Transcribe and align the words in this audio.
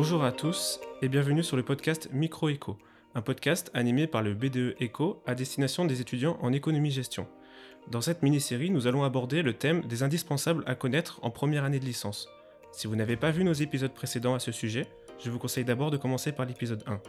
Bonjour 0.00 0.22
à 0.22 0.30
tous 0.30 0.78
et 1.02 1.08
bienvenue 1.08 1.42
sur 1.42 1.56
le 1.56 1.64
podcast 1.64 2.08
Micro 2.12 2.48
Eco, 2.48 2.78
un 3.16 3.20
podcast 3.20 3.68
animé 3.74 4.06
par 4.06 4.22
le 4.22 4.32
BDE 4.32 4.76
Eco 4.80 5.20
à 5.26 5.34
destination 5.34 5.86
des 5.86 6.00
étudiants 6.00 6.38
en 6.40 6.52
économie-gestion. 6.52 7.26
Dans 7.90 8.00
cette 8.00 8.22
mini-série, 8.22 8.70
nous 8.70 8.86
allons 8.86 9.02
aborder 9.02 9.42
le 9.42 9.54
thème 9.54 9.80
des 9.80 10.04
indispensables 10.04 10.62
à 10.68 10.76
connaître 10.76 11.18
en 11.22 11.30
première 11.30 11.64
année 11.64 11.80
de 11.80 11.84
licence. 11.84 12.28
Si 12.70 12.86
vous 12.86 12.94
n'avez 12.94 13.16
pas 13.16 13.32
vu 13.32 13.42
nos 13.42 13.54
épisodes 13.54 13.92
précédents 13.92 14.36
à 14.36 14.38
ce 14.38 14.52
sujet, 14.52 14.86
je 15.18 15.30
vous 15.30 15.40
conseille 15.40 15.64
d'abord 15.64 15.90
de 15.90 15.96
commencer 15.96 16.30
par 16.30 16.46
l'épisode 16.46 16.84
1. 16.86 17.00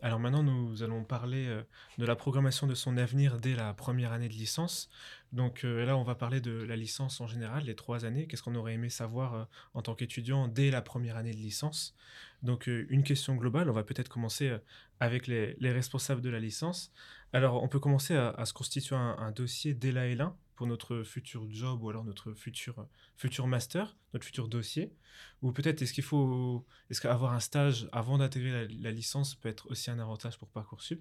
Alors 0.00 0.20
maintenant, 0.20 0.44
nous 0.44 0.84
allons 0.84 1.02
parler 1.02 1.46
euh, 1.48 1.62
de 1.98 2.06
la 2.06 2.14
programmation 2.14 2.68
de 2.68 2.74
son 2.74 2.96
avenir 2.96 3.38
dès 3.38 3.56
la 3.56 3.74
première 3.74 4.12
année 4.12 4.28
de 4.28 4.34
licence. 4.34 4.88
Donc 5.32 5.64
euh, 5.64 5.84
là, 5.84 5.96
on 5.96 6.04
va 6.04 6.14
parler 6.14 6.40
de 6.40 6.52
la 6.52 6.76
licence 6.76 7.20
en 7.20 7.26
général, 7.26 7.64
les 7.64 7.74
trois 7.74 8.04
années. 8.04 8.26
Qu'est-ce 8.26 8.44
qu'on 8.44 8.54
aurait 8.54 8.74
aimé 8.74 8.90
savoir 8.90 9.34
euh, 9.34 9.44
en 9.74 9.82
tant 9.82 9.96
qu'étudiant 9.96 10.46
dès 10.46 10.70
la 10.70 10.82
première 10.82 11.16
année 11.16 11.32
de 11.32 11.38
licence? 11.38 11.96
Donc 12.42 12.68
une 12.68 13.02
question 13.02 13.34
globale, 13.34 13.68
on 13.68 13.72
va 13.72 13.82
peut-être 13.82 14.08
commencer 14.08 14.56
avec 15.00 15.26
les, 15.26 15.56
responsables 15.60 16.20
de 16.20 16.30
la 16.30 16.38
licence. 16.38 16.92
Alors 17.32 17.60
on 17.64 17.66
peut 17.66 17.80
commencer 17.80 18.14
à, 18.14 18.44
se 18.44 18.52
constituer 18.52 18.94
un, 18.94 19.16
un, 19.18 19.32
dossier 19.32 19.74
dès 19.74 19.90
la 19.90 20.06
L1 20.06 20.32
pour 20.58 20.66
notre 20.66 21.04
futur 21.04 21.46
job 21.48 21.84
ou 21.84 21.88
alors 21.88 22.02
notre 22.02 22.34
futur, 22.34 22.84
futur 23.14 23.46
master, 23.46 23.96
notre 24.12 24.26
futur 24.26 24.48
dossier 24.48 24.92
Ou 25.40 25.52
peut-être 25.52 25.82
est-ce 25.82 25.92
qu'il 25.92 26.02
faut, 26.02 26.66
est-ce 26.90 27.00
qu'avoir 27.00 27.32
un 27.32 27.38
stage 27.38 27.88
avant 27.92 28.18
d'intégrer 28.18 28.66
la, 28.66 28.90
licence 28.90 29.36
peut 29.36 29.48
être 29.48 29.70
aussi 29.70 29.88
un 29.92 30.00
avantage 30.00 30.36
pour 30.36 30.48
Parcoursup? 30.48 31.00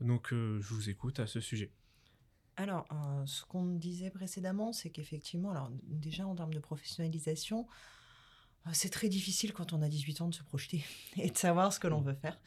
Donc 0.00 0.32
euh, 0.32 0.58
je 0.62 0.72
vous 0.72 0.88
écoute 0.88 1.20
à 1.20 1.26
ce 1.26 1.38
sujet. 1.38 1.70
Alors, 2.56 2.86
euh, 2.90 3.26
ce 3.26 3.44
qu'on 3.44 3.66
disait 3.66 4.08
précédemment, 4.08 4.72
c'est 4.72 4.88
qu'effectivement, 4.88 5.50
alors 5.50 5.70
déjà 5.82 6.26
en 6.26 6.34
termes 6.34 6.54
de 6.54 6.58
professionnalisation, 6.58 7.66
c'est 8.72 8.90
très 8.90 9.08
difficile 9.08 9.52
quand 9.52 9.72
on 9.72 9.82
a 9.82 9.88
18 9.88 10.20
ans 10.20 10.28
de 10.28 10.34
se 10.34 10.42
projeter 10.42 10.84
et 11.16 11.30
de 11.30 11.36
savoir 11.38 11.72
ce 11.72 11.80
que 11.80 11.88
l'on 11.88 12.00
mmh. 12.00 12.06
veut 12.06 12.14
faire. 12.14 12.40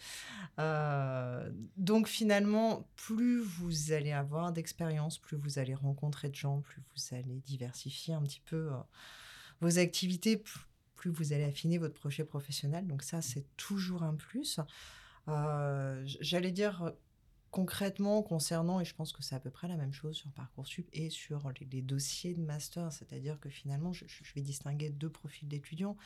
Euh, 0.60 1.52
donc 1.78 2.08
finalement, 2.08 2.88
plus 2.96 3.40
vous 3.40 3.92
allez 3.92 4.12
avoir 4.12 4.52
d'expérience, 4.52 5.18
plus 5.18 5.38
vous 5.38 5.60
allez 5.60 5.76
rencontrer 5.76 6.30
de 6.30 6.36
gens, 6.36 6.62
plus 6.62 6.82
vous 6.82 7.16
allez 7.16 7.42
diversifier 7.46 8.14
un 8.14 8.22
petit 8.22 8.42
peu 8.42 8.72
euh, 8.72 8.78
vos 9.62 9.80
activités, 9.80 10.44
plus 10.96 11.10
vous 11.10 11.34
allez 11.34 11.46
affiner 11.46 11.78
votre 11.78 11.96
projet 11.96 12.24
professionnel. 12.24 12.88
Donc 12.88 13.04
ça, 13.04 13.22
c'est 13.22 13.46
toujours 13.58 14.04
un 14.04 14.16
plus. 14.16 14.60
J'allais 16.06 16.52
dire 16.52 16.94
concrètement 17.52 18.24
concernant, 18.24 18.80
et 18.80 18.86
je 18.86 18.96
pense 18.96 19.12
que 19.12 19.22
c'est 19.22 19.36
à 19.36 19.40
peu 19.40 19.50
près 19.50 19.68
la 19.68 19.76
même 19.76 19.92
chose 19.92 20.16
sur 20.16 20.32
Parcoursup 20.32 20.88
et 20.94 21.10
sur 21.10 21.52
les, 21.72 21.82
dossiers 21.82 22.34
de 22.34 22.42
master, 22.42 22.92
c'est-à-dire 22.94 23.40
que 23.40 23.50
finalement, 23.50 23.92
je, 23.92 24.06
vais 24.36 24.42
distinguer 24.42 24.90
deux 24.90 25.10
profils 25.10 25.48
d'étudiants. 25.48 25.98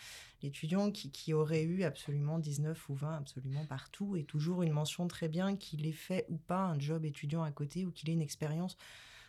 L'étudiant 0.41 0.91
qui, 0.91 1.11
qui, 1.11 1.33
aurait 1.33 1.63
eu 1.63 1.83
absolument 1.83 2.39
19 2.39 2.89
ou 2.89 2.95
20 2.95 3.17
absolument 3.17 3.65
partout 3.65 4.15
et 4.15 4.23
toujours 4.23 4.63
une 4.63 4.71
mention 4.71 5.07
très 5.07 5.29
bien 5.29 5.55
qu'il 5.55 5.85
ait 5.85 5.91
fait 5.91 6.25
ou 6.29 6.37
pas 6.37 6.65
un 6.65 6.79
job 6.79 7.05
étudiant 7.05 7.43
à 7.43 7.52
côté 7.52 7.85
ou 7.85 7.91
qu'il 7.91 8.09
ait 8.09 8.13
une 8.13 8.21
expérience. 8.21 8.75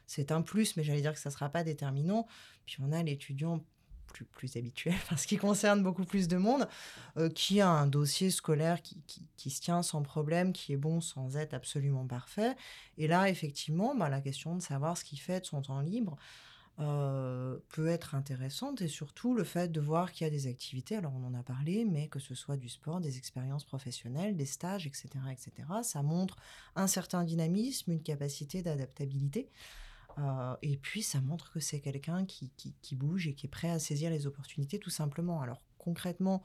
C'est 0.07 0.33
un 0.33 0.41
plus, 0.41 0.77
mais 0.77 0.85
j'allais 0.85 1.03
dire 1.03 1.13
que 1.13 1.19
ça 1.19 1.29
ne 1.29 1.35
sera 1.35 1.51
pas 1.51 1.65
déterminant. 1.65 2.27
Puis 2.65 2.79
on 2.81 2.93
a 2.93 3.03
l'étudiant 3.03 3.63
plus, 4.07 4.25
plus 4.25 4.57
habituel, 4.57 4.95
ce 5.17 5.27
qui 5.27 5.37
concerne 5.37 5.83
beaucoup 5.83 6.05
plus 6.05 6.29
de 6.29 6.37
monde, 6.37 6.69
euh, 7.17 7.29
qui 7.29 7.61
a 7.61 7.69
un 7.69 7.87
dossier 7.87 8.31
scolaire 8.31 8.83
qui, 8.83 8.97
qui, 9.37 9.51
se 9.51 9.61
tient 9.61 9.83
sans 9.83 10.03
problème, 10.03 10.53
qui 10.53 10.73
est 10.73 10.79
bon 10.79 11.01
sans 11.01 11.37
être 11.37 11.55
absolument 11.55 12.07
parfait. 12.07 12.57
Et 12.99 13.07
là, 13.07 13.29
effectivement, 13.29 13.95
bah, 13.95 14.09
la 14.09 14.21
question 14.21 14.55
de 14.57 14.63
savoir 14.63 14.97
ce 14.97 15.05
qu'il 15.05 15.21
fait 15.21 15.41
de 15.41 15.47
son 15.47 15.63
temps 15.63 15.81
libre 15.81 16.17
euh, 16.79 17.57
peut 17.71 17.89
être 17.89 18.15
intéressante 18.15 18.83
et 18.83 18.89
surtout 18.89 19.35
le 19.35 19.45
fait 19.45 19.73
de 19.73 19.81
voir 19.81 20.13
qu'il 20.13 20.27
y 20.27 20.29
a 20.29 20.31
des 20.31 20.47
activités, 20.47 20.97
alors 20.97 21.13
on 21.17 21.25
en 21.25 21.33
a 21.33 21.43
parlé, 21.43 21.87
mais 21.87 22.07
que 22.09 22.19
ce 22.19 22.35
soit 22.35 22.59
du 22.59 22.69
sport, 22.69 23.01
des 23.01 23.17
expériences 23.17 23.65
professionnelles, 23.65 24.37
des 24.37 24.45
stages, 24.45 24.87
etc., 24.87 25.09
etc., 25.33 25.69
ça 25.83 26.03
montre 26.03 26.37
un 26.75 26.87
certain 26.87 27.25
dynamisme, 27.25 27.93
une 27.93 28.03
capacité 28.03 28.61
d'adaptabilité. 28.61 29.49
Euh, 30.19 30.57
et 30.63 30.77
puis, 30.77 31.03
ça 31.03 31.21
montre 31.21 31.53
que 31.53 31.61
c'est 31.61 31.81
quelqu'un 31.81 32.25
qui, 32.25 32.51
qui, 32.83 32.95
bouge 32.97 33.27
et 33.27 33.35
qui 33.35 33.47
est 33.47 33.51
prêt 33.51 33.71
à 33.71 33.79
saisir 33.79 34.11
les 34.11 34.27
opportunités, 34.27 34.79
tout 34.79 34.91
simplement. 34.91 35.41
Alors, 35.41 35.63
concrètement, 35.79 36.43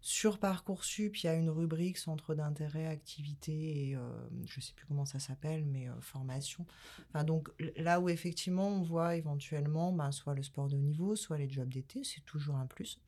sur 0.00 0.38
Parcoursup, 0.38 1.16
il 1.22 1.26
y 1.26 1.28
a 1.28 1.34
une 1.34 1.50
rubrique 1.50 1.98
centre 1.98 2.34
d'intérêt, 2.34 2.86
activité 2.86 3.88
et 3.88 3.96
euh, 3.96 4.00
je 4.46 4.58
ne 4.58 4.62
sais 4.62 4.72
plus 4.74 4.86
comment 4.86 5.04
ça 5.04 5.18
s'appelle, 5.18 5.64
mais 5.64 5.88
euh, 5.88 6.00
formation. 6.00 6.66
Enfin, 7.08 7.24
donc, 7.24 7.50
là 7.76 8.00
où 8.00 8.08
effectivement, 8.08 8.68
on 8.68 8.82
voit 8.82 9.16
éventuellement 9.16 9.92
ben, 9.92 10.10
soit 10.10 10.34
le 10.34 10.42
sport 10.42 10.68
de 10.68 10.76
haut 10.76 10.80
niveau, 10.80 11.16
soit 11.16 11.38
les 11.38 11.48
jobs 11.48 11.68
d'été, 11.68 12.02
c'est 12.04 12.24
toujours 12.24 12.56
un 12.56 12.66
plus. 12.66 12.98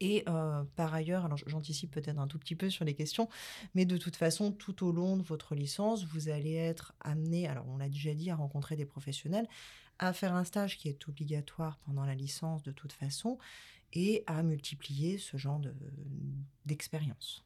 Et 0.00 0.24
euh, 0.28 0.64
par 0.76 0.94
ailleurs, 0.94 1.26
alors 1.26 1.38
j'anticipe 1.46 1.90
peut-être 1.90 2.18
un 2.18 2.26
tout 2.26 2.38
petit 2.38 2.56
peu 2.56 2.70
sur 2.70 2.84
les 2.84 2.94
questions, 2.94 3.28
mais 3.74 3.84
de 3.84 3.98
toute 3.98 4.16
façon, 4.16 4.50
tout 4.50 4.84
au 4.84 4.92
long 4.92 5.18
de 5.18 5.22
votre 5.22 5.54
licence, 5.54 6.04
vous 6.04 6.28
allez 6.30 6.54
être 6.54 6.94
amené, 7.00 7.46
alors 7.46 7.66
on 7.68 7.76
l'a 7.76 7.88
déjà 7.88 8.14
dit, 8.14 8.30
à 8.30 8.36
rencontrer 8.36 8.76
des 8.76 8.86
professionnels, 8.86 9.46
à 9.98 10.14
faire 10.14 10.34
un 10.34 10.44
stage 10.44 10.78
qui 10.78 10.88
est 10.88 11.08
obligatoire 11.08 11.78
pendant 11.84 12.06
la 12.06 12.14
licence 12.14 12.62
de 12.62 12.72
toute 12.72 12.92
façon, 12.92 13.38
et 13.92 14.24
à 14.26 14.42
multiplier 14.42 15.18
ce 15.18 15.36
genre 15.36 15.60
d'expérience. 16.64 17.44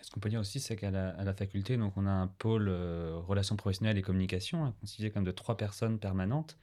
ce 0.00 0.10
qu'on 0.10 0.20
peut 0.20 0.28
dire 0.28 0.40
aussi, 0.40 0.60
c'est 0.60 0.76
qu'à 0.76 0.92
la, 0.92 1.34
faculté, 1.34 1.76
donc 1.76 1.96
on 1.96 2.06
a 2.06 2.10
un 2.10 2.28
pôle 2.28 2.68
euh, 2.68 3.18
relations 3.26 3.56
professionnelles 3.56 3.98
et 3.98 4.02
communication, 4.02 4.64
hein, 4.64 4.74
constitué 4.80 5.10
comme 5.10 5.24
de 5.24 5.32
trois 5.32 5.56
personnes 5.56 5.98
permanentes 5.98 6.58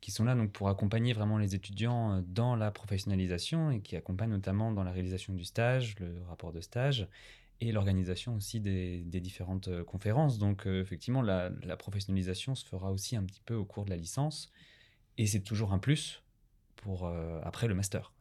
qui 0.00 0.10
sont 0.10 0.24
là 0.24 0.34
donc 0.34 0.52
pour 0.52 0.68
accompagner 0.68 1.12
vraiment 1.12 1.38
les 1.38 1.54
étudiants 1.54 2.16
euh, 2.16 2.20
dans 2.26 2.56
la 2.56 2.70
professionnalisation 2.70 3.70
et 3.70 3.80
qui 3.80 3.96
accompagnent 3.96 4.30
notamment 4.30 4.72
dans 4.72 4.82
la 4.82 4.92
réalisation 4.92 5.32
du 5.32 5.44
stage, 5.44 5.96
le 5.98 6.22
rapport 6.28 6.52
de 6.52 6.60
stage 6.60 7.08
et 7.60 7.72
l'organisation 7.72 8.34
aussi 8.34 8.60
des, 8.60 9.02
différentes 9.20 9.68
euh, 9.68 9.84
conférences. 9.84 10.38
Donc 10.38 10.66
euh, 10.66 10.80
effectivement, 10.80 11.22
la, 11.22 11.50
professionnalisation 11.76 12.54
se 12.54 12.64
fera 12.64 12.90
aussi 12.90 13.16
un 13.16 13.24
petit 13.24 13.42
peu 13.44 13.54
au 13.54 13.64
cours 13.64 13.84
de 13.84 13.90
la 13.90 13.96
licence 13.96 14.50
et 15.18 15.26
c'est 15.26 15.40
toujours 15.40 15.72
un 15.72 15.78
plus 15.78 16.22
pour 16.76 17.12
après 17.44 17.68
le 17.68 17.74
master. 17.74 18.14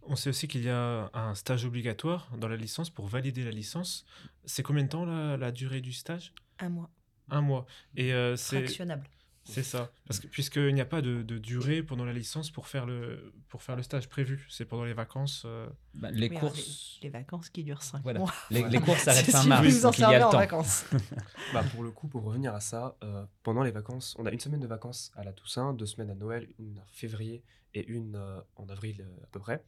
On 0.00 0.16
sait 0.16 0.30
aussi 0.30 0.48
qu'il 0.48 0.62
y 0.62 0.70
a 0.70 1.10
un 1.12 1.34
stage 1.34 1.66
obligatoire 1.66 2.30
dans 2.38 2.48
la 2.48 2.56
licence 2.56 2.88
pour 2.88 3.06
valider 3.08 3.44
la 3.44 3.50
licence. 3.50 4.06
C'est 4.46 4.62
combien 4.62 4.84
de 4.84 4.88
temps 4.88 5.04
la, 5.04 5.52
durée 5.52 5.82
du 5.82 5.92
stage? 5.92 6.32
Un 6.58 6.70
mois. 6.70 6.90
Un 7.28 7.42
mois. 7.42 7.66
Et 7.94 8.12
c'est 8.36 8.62
fractionnable. 8.62 9.06
C'est 9.46 9.62
ça. 9.62 9.90
Parce 10.06 10.20
que, 10.20 10.26
puisqu'il 10.26 10.74
n'y 10.74 10.80
a 10.80 10.86
pas 10.86 11.00
de, 11.00 11.22
durée 11.38 11.82
pendant 11.82 12.04
la 12.04 12.12
licence 12.12 12.50
pour 12.50 12.66
faire 12.66 12.84
le, 12.84 13.32
pour 13.48 13.62
faire 13.62 13.76
le 13.76 13.82
stage 13.82 14.08
prévu. 14.08 14.46
C'est 14.50 14.64
pendant 14.64 14.84
les 14.84 14.92
vacances. 14.92 15.44
Euh. 15.46 15.68
Bah, 15.94 16.10
les 16.10 16.28
courses. 16.28 16.98
Les, 17.02 17.10
vacances 17.10 17.48
qui 17.48 17.62
durent 17.62 17.82
5 17.82 18.04
mois. 18.04 18.32
Les, 18.50 18.68
les 18.68 18.80
courses 18.80 19.02
s'arrêtent 19.02 19.26
fin 19.30 19.44
mars. 19.44 19.66
Vous 19.66 19.82
donc 19.82 19.98
il 19.98 20.00
y 20.00 20.04
a 20.04 20.18
le 20.18 20.24
temps. 20.24 20.32
vacances. 20.32 20.84
bah, 21.54 21.62
pour 21.72 21.84
le 21.84 21.90
coup, 21.90 22.08
pour 22.08 22.24
revenir 22.24 22.54
à 22.54 22.60
ça, 22.60 22.96
euh, 23.04 23.24
pendant 23.42 23.62
les 23.62 23.70
vacances, 23.70 24.16
on 24.18 24.26
a 24.26 24.32
une 24.32 24.40
semaine 24.40 24.60
de 24.60 24.66
vacances 24.66 25.12
à 25.14 25.24
la 25.24 25.32
Toussaint, 25.32 25.74
deux 25.74 25.86
semaines 25.86 26.10
à 26.10 26.14
Noël, 26.14 26.48
une 26.58 26.78
en 26.78 26.86
février 26.92 27.44
et 27.74 27.86
une 27.86 28.16
euh, 28.16 28.40
en 28.56 28.68
avril 28.68 29.06
à 29.22 29.26
peu 29.28 29.38
près. 29.38 29.62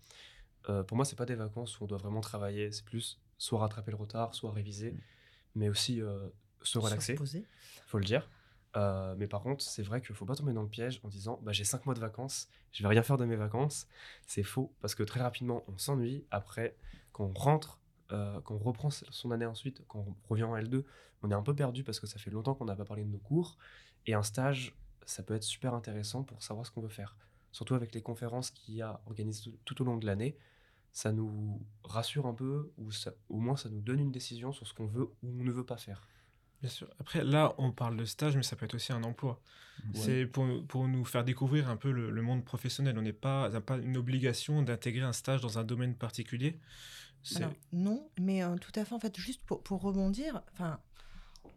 pour 0.87 0.97
moi, 0.97 1.05
c'est 1.05 1.17
pas 1.17 1.27
des 1.27 1.37
vacances 1.37 1.79
où 1.79 1.85
on 1.85 1.87
doit 1.87 1.99
vraiment 1.99 2.21
travailler. 2.21 2.73
C'est 2.73 2.85
plus 2.85 3.21
soit 3.39 3.61
rattraper 3.61 3.93
le 3.93 3.97
retard, 3.97 4.35
soit 4.35 4.51
réviser, 4.51 4.93
mm. 4.93 4.99
mais 5.55 5.69
aussi 5.69 6.01
se 6.63 6.79
relaxer. 6.79 7.17
Il 7.35 7.47
faut 7.87 7.99
le 7.99 8.05
dire. 8.05 8.29
Euh, 8.77 9.15
mais 9.17 9.27
par 9.27 9.43
contre, 9.43 9.63
c'est 9.63 9.83
vrai 9.83 10.01
qu'il 10.01 10.13
ne 10.13 10.17
faut 10.17 10.27
pas 10.27 10.37
tomber 10.37 10.53
dans 10.53 10.63
le 10.63 10.69
piège 10.69 11.01
en 11.03 11.09
disant 11.09 11.41
bah, 11.43 11.53
j'ai 11.53 11.65
5 11.65 11.87
mois 11.87 11.95
de 11.95 12.01
vacances, 12.01 12.49
je 12.73 12.83
vais 12.83 12.89
rien 12.89 13.03
faire 13.03 13.17
de 13.17 13.25
mes 13.25 13.37
vacances. 13.37 13.87
C'est 14.27 14.43
faux 14.43 14.73
parce 14.81 14.95
que 14.95 15.03
très 15.03 15.21
rapidement, 15.21 15.65
on 15.69 15.79
s'ennuie. 15.79 16.25
Après, 16.31 16.77
quand 17.13 17.25
on 17.25 17.33
rentre, 17.33 17.81
euh, 18.13 18.41
quand 18.43 18.55
on 18.55 18.59
reprend 18.59 18.91
son 18.91 19.31
année 19.31 19.47
ensuite, 19.47 19.83
quand 19.89 20.05
on 20.07 20.15
revient 20.29 20.45
en 20.45 20.57
L2, 20.57 20.85
on 21.23 21.31
est 21.31 21.35
un 21.35 21.43
peu 21.43 21.55
perdu 21.55 21.83
parce 21.83 22.01
que 22.01 22.07
ça 22.07 22.19
fait 22.19 22.31
longtemps 22.31 22.55
qu'on 22.55 22.67
n'a 22.67 22.77
pas 22.77 22.85
parlé 22.85 23.05
de 23.05 23.11
nos 23.11 23.19
cours. 23.19 23.57
Et 24.07 24.15
un 24.15 24.23
stage, 24.23 24.77
ça 25.05 25.23
peut 25.23 25.35
être 25.35 25.43
super 25.43 25.75
intéressant 25.75 26.23
pour 26.23 26.43
savoir 26.43 26.67
ce 26.67 26.71
qu'on 26.71 26.81
veut 26.81 26.89
faire. 26.89 27.17
Surtout 27.53 27.75
avec 27.75 27.95
les 27.95 28.03
conférences 28.03 28.51
qu'il 28.51 28.75
y 28.75 28.83
a 28.83 29.01
organisées 29.07 29.59
tout, 29.65 29.81
au 29.83 29.85
long 29.85 29.97
de 29.97 30.07
l'année, 30.07 30.37
ça 30.93 31.13
nous 31.13 31.61
rassure 31.83 32.27
un 32.27 32.35
peu 32.35 32.73
ou 32.79 32.91
au 33.29 33.39
moins 33.39 33.57
ça 33.57 33.69
nous 33.69 33.81
donne 33.81 34.01
une 34.01 34.13
décision 34.13 34.53
sur 34.53 34.67
ce 34.67 34.75
qu'on 34.75 34.87
veut 34.87 35.11
ou 35.23 35.29
on 35.41 35.45
ne 35.45 35.51
veut 35.51 35.65
pas 35.65 35.77
faire. 35.77 36.07
Bien 36.61 36.71
sûr. 36.71 36.89
Après, 37.01 37.25
là, 37.25 37.55
on 37.59 37.71
parle 37.71 37.97
de 37.97 38.05
stage, 38.05 38.37
mais 38.37 38.43
ça 38.43 38.57
peut 38.57 38.65
être 38.65 38.75
aussi 38.75 38.93
un 38.93 39.05
emploi. 39.05 39.41
C'est 39.95 40.27
pour, 40.27 40.47
pour, 40.67 40.89
nous 40.89 41.05
faire 41.05 41.23
découvrir 41.25 41.71
un 41.71 41.77
peu 41.77 41.93
le, 41.93 42.23
monde 42.23 42.45
professionnel. 42.45 42.99
On 42.99 43.03
n'est 43.03 43.13
pas, 43.13 43.49
pas 43.61 43.77
une 43.77 43.97
obligation 43.97 44.63
d'intégrer 44.63 45.05
un 45.05 45.13
stage 45.13 45.41
dans 45.41 45.59
un 45.59 45.65
domaine 45.65 45.95
particulier. 45.95 46.59
non, 47.73 48.09
mais 48.21 48.43
euh, 48.43 48.57
tout 48.57 48.73
à 48.75 48.85
fait. 48.85 48.95
En 48.95 48.99
fait, 48.99 49.17
juste 49.17 49.43
pour, 49.45 49.63
pour 49.63 49.81
rebondir, 49.81 50.43
enfin, 50.53 50.81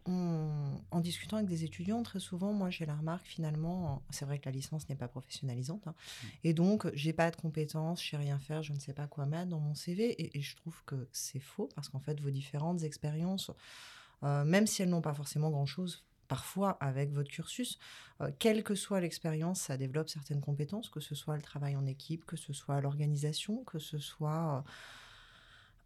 en 0.06 1.00
discutant 1.00 1.36
avec 1.36 1.48
des 1.48 1.64
étudiants, 1.64 2.02
très 2.02 2.20
souvent, 2.20 2.52
moi, 2.52 2.70
j'ai 2.70 2.86
la 2.86 2.96
remarque 2.96 3.26
finalement, 3.26 4.02
c'est 4.10 4.24
vrai 4.24 4.38
que 4.38 4.46
la 4.46 4.52
licence 4.52 4.88
n'est 4.88 4.96
pas 4.96 5.08
professionnalisante, 5.08 5.86
hein, 5.86 5.94
mm. 5.94 6.26
et 6.44 6.54
donc 6.54 6.90
j'ai 6.94 7.12
pas 7.12 7.30
de 7.30 7.36
compétences, 7.36 8.02
je 8.02 8.10
sais 8.10 8.16
rien 8.16 8.38
faire, 8.38 8.62
je 8.62 8.72
ne 8.72 8.80
sais 8.80 8.94
pas 8.94 9.06
quoi 9.06 9.26
mettre 9.26 9.50
dans 9.50 9.60
mon 9.60 9.74
CV, 9.74 10.10
et, 10.10 10.36
et 10.36 10.42
je 10.42 10.56
trouve 10.56 10.76
que 10.86 11.08
c'est 11.12 11.40
faux 11.40 11.68
parce 11.74 11.88
qu'en 11.88 12.00
fait, 12.00 12.20
vos 12.20 12.30
différentes 12.30 12.82
expériences 12.82 13.52
euh, 14.24 14.44
même 14.44 14.66
si 14.66 14.82
elles 14.82 14.88
n'ont 14.88 15.02
pas 15.02 15.14
forcément 15.14 15.50
grand-chose, 15.50 16.04
parfois 16.28 16.78
avec 16.80 17.12
votre 17.12 17.30
cursus. 17.30 17.78
Euh, 18.20 18.30
quelle 18.38 18.62
que 18.62 18.74
soit 18.74 19.00
l'expérience, 19.00 19.60
ça 19.60 19.76
développe 19.76 20.08
certaines 20.08 20.40
compétences, 20.40 20.88
que 20.88 21.00
ce 21.00 21.14
soit 21.14 21.36
le 21.36 21.42
travail 21.42 21.76
en 21.76 21.86
équipe, 21.86 22.24
que 22.24 22.36
ce 22.36 22.52
soit 22.52 22.80
l'organisation, 22.80 23.64
que 23.64 23.78
ce 23.78 23.98
soit... 23.98 24.64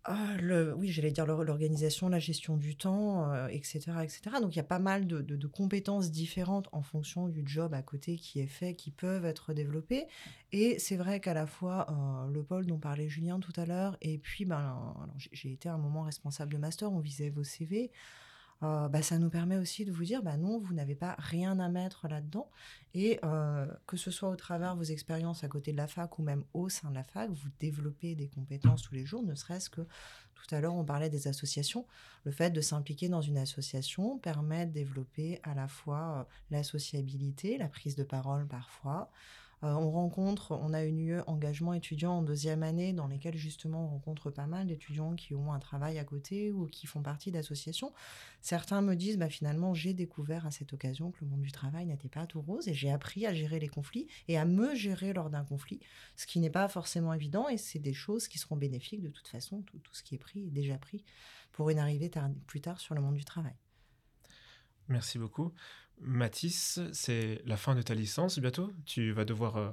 Euh, 0.09 0.13
le, 0.41 0.73
oui, 0.75 0.87
j'allais 0.87 1.11
dire 1.11 1.27
l'organisation, 1.27 2.09
la 2.09 2.21
gestion 2.21 2.57
du 2.57 2.77
temps, 2.77 3.49
etc., 3.49 3.91
etc. 4.05 4.21
Donc 4.41 4.55
il 4.55 4.57
y 4.57 4.61
a 4.61 4.63
pas 4.63 4.79
mal 4.79 5.09
de, 5.09 5.47
compétences 5.49 6.13
différentes 6.13 6.69
en 6.71 6.83
fonction 6.83 7.27
du 7.27 7.43
job 7.45 7.75
à 7.75 7.83
côté 7.83 8.15
qui 8.15 8.39
est 8.39 8.47
fait, 8.47 8.77
qui 8.77 8.93
peuvent 8.93 9.25
être 9.25 9.53
développées. 9.53 10.07
Et 10.53 10.79
c'est 10.79 10.95
vrai 10.95 11.19
qu'à 11.19 11.35
la 11.35 11.47
fois 11.47 11.89
le 12.33 12.45
pôle 12.45 12.67
dont 12.67 12.79
parlait 12.79 13.09
Julien 13.09 13.41
tout 13.41 13.53
à 13.57 13.67
l'heure, 13.67 13.97
et 14.01 14.19
puis 14.19 14.45
ben, 14.45 14.95
j'ai 15.33 15.51
été 15.51 15.69
un 15.69 15.79
moment 15.79 16.03
responsable 16.03 16.53
de 16.53 16.59
master, 16.59 16.93
on 16.93 17.01
visait 17.01 17.31
vos 17.31 17.43
CV. 17.43 17.91
Euh, 18.63 18.89
bah, 18.89 19.03
ça 19.03 19.19
nous 19.19 19.29
permet 19.29 19.59
aussi 19.59 19.85
de 19.85 19.93
vous 19.93 20.05
dire, 20.05 20.23
bah 20.23 20.37
non, 20.37 20.59
vous 20.59 20.73
n'avez 20.73 20.95
pas 20.95 21.15
rien 21.19 21.59
à 21.59 21.69
mettre 21.69 22.09
là-dedans. 22.09 22.51
Et 22.95 23.21
euh, 23.25 23.67
que 23.87 23.97
ce 23.97 24.11
soit 24.11 24.31
au 24.31 24.37
travers 24.37 24.75
de 24.75 24.79
vos 24.79 24.85
expériences 24.85 25.45
à 25.45 25.49
côté 25.49 25.73
de 25.73 25.77
la 25.77 25.87
fac 25.87 26.19
ou 26.19 26.23
même 26.23 26.45
au 26.55 26.69
sein 26.69 26.91
de 26.91 26.95
la 26.95 27.05
fac, 27.05 27.31
vous 27.31 27.49
développez 27.61 28.15
des 28.15 28.29
compétences 28.29 28.83
tous 28.83 28.95
les 28.95 29.05
jours, 29.05 29.23
ne 29.23 29.35
serait-ce 29.35 29.69
que 29.69 29.83
tout 30.47 30.55
à 30.55 30.61
l'heure, 30.61 30.75
on 30.75 30.85
parlait 30.85 31.11
des 31.11 31.29
associations. 31.29 31.87
Le 32.25 32.31
fait 32.31 32.51
de 32.51 32.61
s'impliquer 32.61 33.09
dans 33.09 33.21
une 33.21 33.39
association 33.39 34.19
permet 34.19 34.67
de 34.67 34.73
développer 34.73 35.41
à 35.43 35.55
la 35.55 35.67
fois 35.67 36.21
euh, 36.21 36.25
la 36.51 36.63
sociabilité, 36.63 37.59
la 37.59 37.69
prise 37.69 37.97
de 37.97 38.05
parole 38.05 38.47
parfois, 38.47 39.11
euh, 39.63 39.73
on 39.73 39.91
rencontre, 39.91 40.53
on 40.53 40.75
a 40.75 40.85
une 40.85 41.01
UE 41.01 41.21
engagement 41.27 41.73
étudiant 41.73 42.19
en 42.19 42.23
deuxième 42.23 42.63
année 42.63 42.93
dans 42.93 43.07
lesquelles 43.07 43.37
justement 43.37 43.87
on 43.87 43.89
rencontre 43.89 44.31
pas 44.31 44.47
mal 44.47 44.67
d'étudiants 44.67 45.15
qui 45.15 45.35
ont 45.35 45.53
un 45.53 45.59
travail 45.59 45.99
à 45.99 46.05
côté 46.05 46.53
ou 46.53 46.67
qui 46.67 46.87
font 46.87 47.03
partie 47.03 47.31
d'associations. 47.31 47.93
Certains 48.43 48.83
me 48.83 48.95
disent 48.95 49.17
bah, 49.17 49.31
finalement 49.31 49.73
j'ai 49.73 49.95
découvert 49.95 50.47
à 50.47 50.51
cette 50.51 50.75
occasion 50.75 51.11
que 51.11 51.25
le 51.25 51.31
monde 51.31 51.41
du 51.41 51.53
travail 51.53 51.87
n'était 51.87 52.11
pas 52.11 52.27
tout 52.27 52.43
rose 52.43 52.69
et 52.69 52.75
j'ai 52.75 52.91
appris 52.91 53.25
à 53.25 53.33
gérer 53.33 53.59
les 53.59 53.69
conflits 53.69 54.09
et 54.29 54.37
à 54.37 54.45
me 54.45 54.75
gérer 54.75 55.15
lors 55.15 55.31
d'un 55.31 55.45
conflit, 55.45 55.81
ce 56.17 56.27
qui 56.27 56.39
n'est 56.39 56.51
pas 56.51 56.69
forcément 56.69 57.15
évident 57.15 57.49
et 57.49 57.57
c'est 57.57 57.79
des 57.79 57.95
choses 57.95 58.29
qui 58.29 58.39
seront 58.39 58.57
bénéfiques 58.57 59.03
de 59.03 59.11
toute 59.11 59.29
façon. 59.29 59.63
Tout, 59.63 59.81
ce 59.93 60.03
qui 60.03 60.15
est 60.15 60.19
pris 60.19 60.47
est 60.47 60.51
déjà 60.51 60.77
pris 60.77 61.03
pour 61.53 61.71
une 61.71 61.79
arrivée 61.79 62.11
plus 62.47 62.61
tard 62.61 62.79
sur 62.79 62.95
le 62.95 63.01
monde 63.01 63.15
du 63.15 63.25
travail. 63.25 63.55
Merci 64.89 65.19
beaucoup. 65.19 65.53
Mathis, 66.01 66.79
c'est 66.93 67.43
la 67.47 67.57
fin 67.57 67.75
de 67.75 67.83
ta 67.83 67.95
licence 67.95 68.39
bientôt. 68.39 68.73
Tu 68.85 69.13
vas 69.13 69.25
devoir 69.25 69.57
euh, 69.57 69.71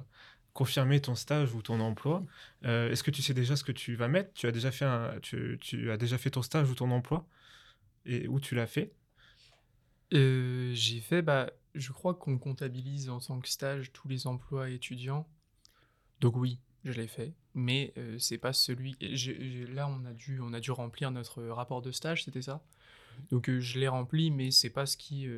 confirmer 0.52 1.00
ton 1.00 1.14
stage 1.14 1.54
ou 1.54 1.62
ton 1.62 1.80
emploi. 1.80 2.24
Euh, 2.64 2.90
est-ce 2.90 3.02
que 3.02 3.10
tu 3.10 3.22
sais 3.22 3.34
déjà 3.34 3.56
ce 3.56 3.64
que 3.64 3.72
tu 3.72 3.94
vas 3.94 4.08
mettre? 4.08 4.32
Tu 4.34 4.46
as, 4.46 4.52
déjà 4.52 4.70
fait 4.70 4.86
tu, 5.20 5.90
as 5.90 5.96
déjà 5.96 6.18
fait 6.18 6.30
ton 6.30 6.42
stage 6.42 6.70
ou 6.70 6.74
ton 6.74 6.90
emploi? 6.90 7.26
Et 8.06 8.26
où 8.28 8.40
tu 8.40 8.54
l'as 8.54 8.66
fait? 8.66 8.92
Euh, 10.12 10.72
J'ai 10.74 11.00
fait, 11.00 11.22
bah, 11.22 11.50
je 11.74 11.92
crois 11.92 12.14
qu'on 12.14 12.38
comptabilise 12.38 13.08
en 13.08 13.20
tant 13.20 13.40
que 13.40 13.48
stage 13.48 13.92
tous 13.92 14.08
les 14.08 14.26
emplois 14.26 14.70
étudiants. 14.70 15.28
Donc 16.20 16.36
oui, 16.36 16.58
je 16.84 16.92
l'ai 16.92 17.08
fait. 17.08 17.34
Mais 17.54 17.94
c'est 18.18 18.38
pas 18.38 18.52
celui. 18.52 18.96
là, 19.72 19.88
on 19.88 20.04
a, 20.06 20.12
dû, 20.12 20.40
on 20.40 20.52
a 20.52 20.60
dû 20.60 20.70
remplir 20.70 21.10
notre 21.10 21.42
rapport 21.44 21.82
de 21.82 21.92
stage, 21.92 22.24
c'était 22.24 22.42
ça? 22.42 22.64
Donc 23.30 23.50
je 23.50 23.78
l'ai 23.78 23.88
rempli, 23.88 24.30
mais 24.30 24.50
c'est 24.50 24.70
pas 24.70 24.86
ce 24.86 24.96
qui 24.96 25.28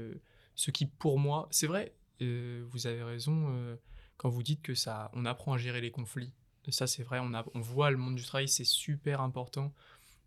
ce 0.57 0.71
qui, 0.71 0.87
pour 0.87 1.19
moi, 1.19 1.47
c'est 1.53 1.69
vrai, 1.69 1.93
euh, 2.23 2.65
vous 2.71 2.87
avez 2.87 3.03
raison 3.03 3.49
euh, 3.51 3.77
quand 4.17 4.31
vous 4.31 4.43
dites 4.43 4.63
que 4.63 4.75
ça, 4.75 5.11
on 5.13 5.25
apprend 5.27 5.53
à 5.53 5.59
gérer 5.59 5.81
les 5.81 5.91
conflits. 5.91 6.33
Ça, 6.71 6.89
c'est 6.89 7.05
vrai, 7.05 7.21
on, 7.23 7.33
a, 7.33 7.45
on 7.55 7.61
voit 7.61 7.93
le 7.93 7.97
monde 7.97 8.17
du 8.17 8.25
travail, 8.25 8.49
c'est 8.49 8.65
super 8.65 9.21
important 9.21 9.73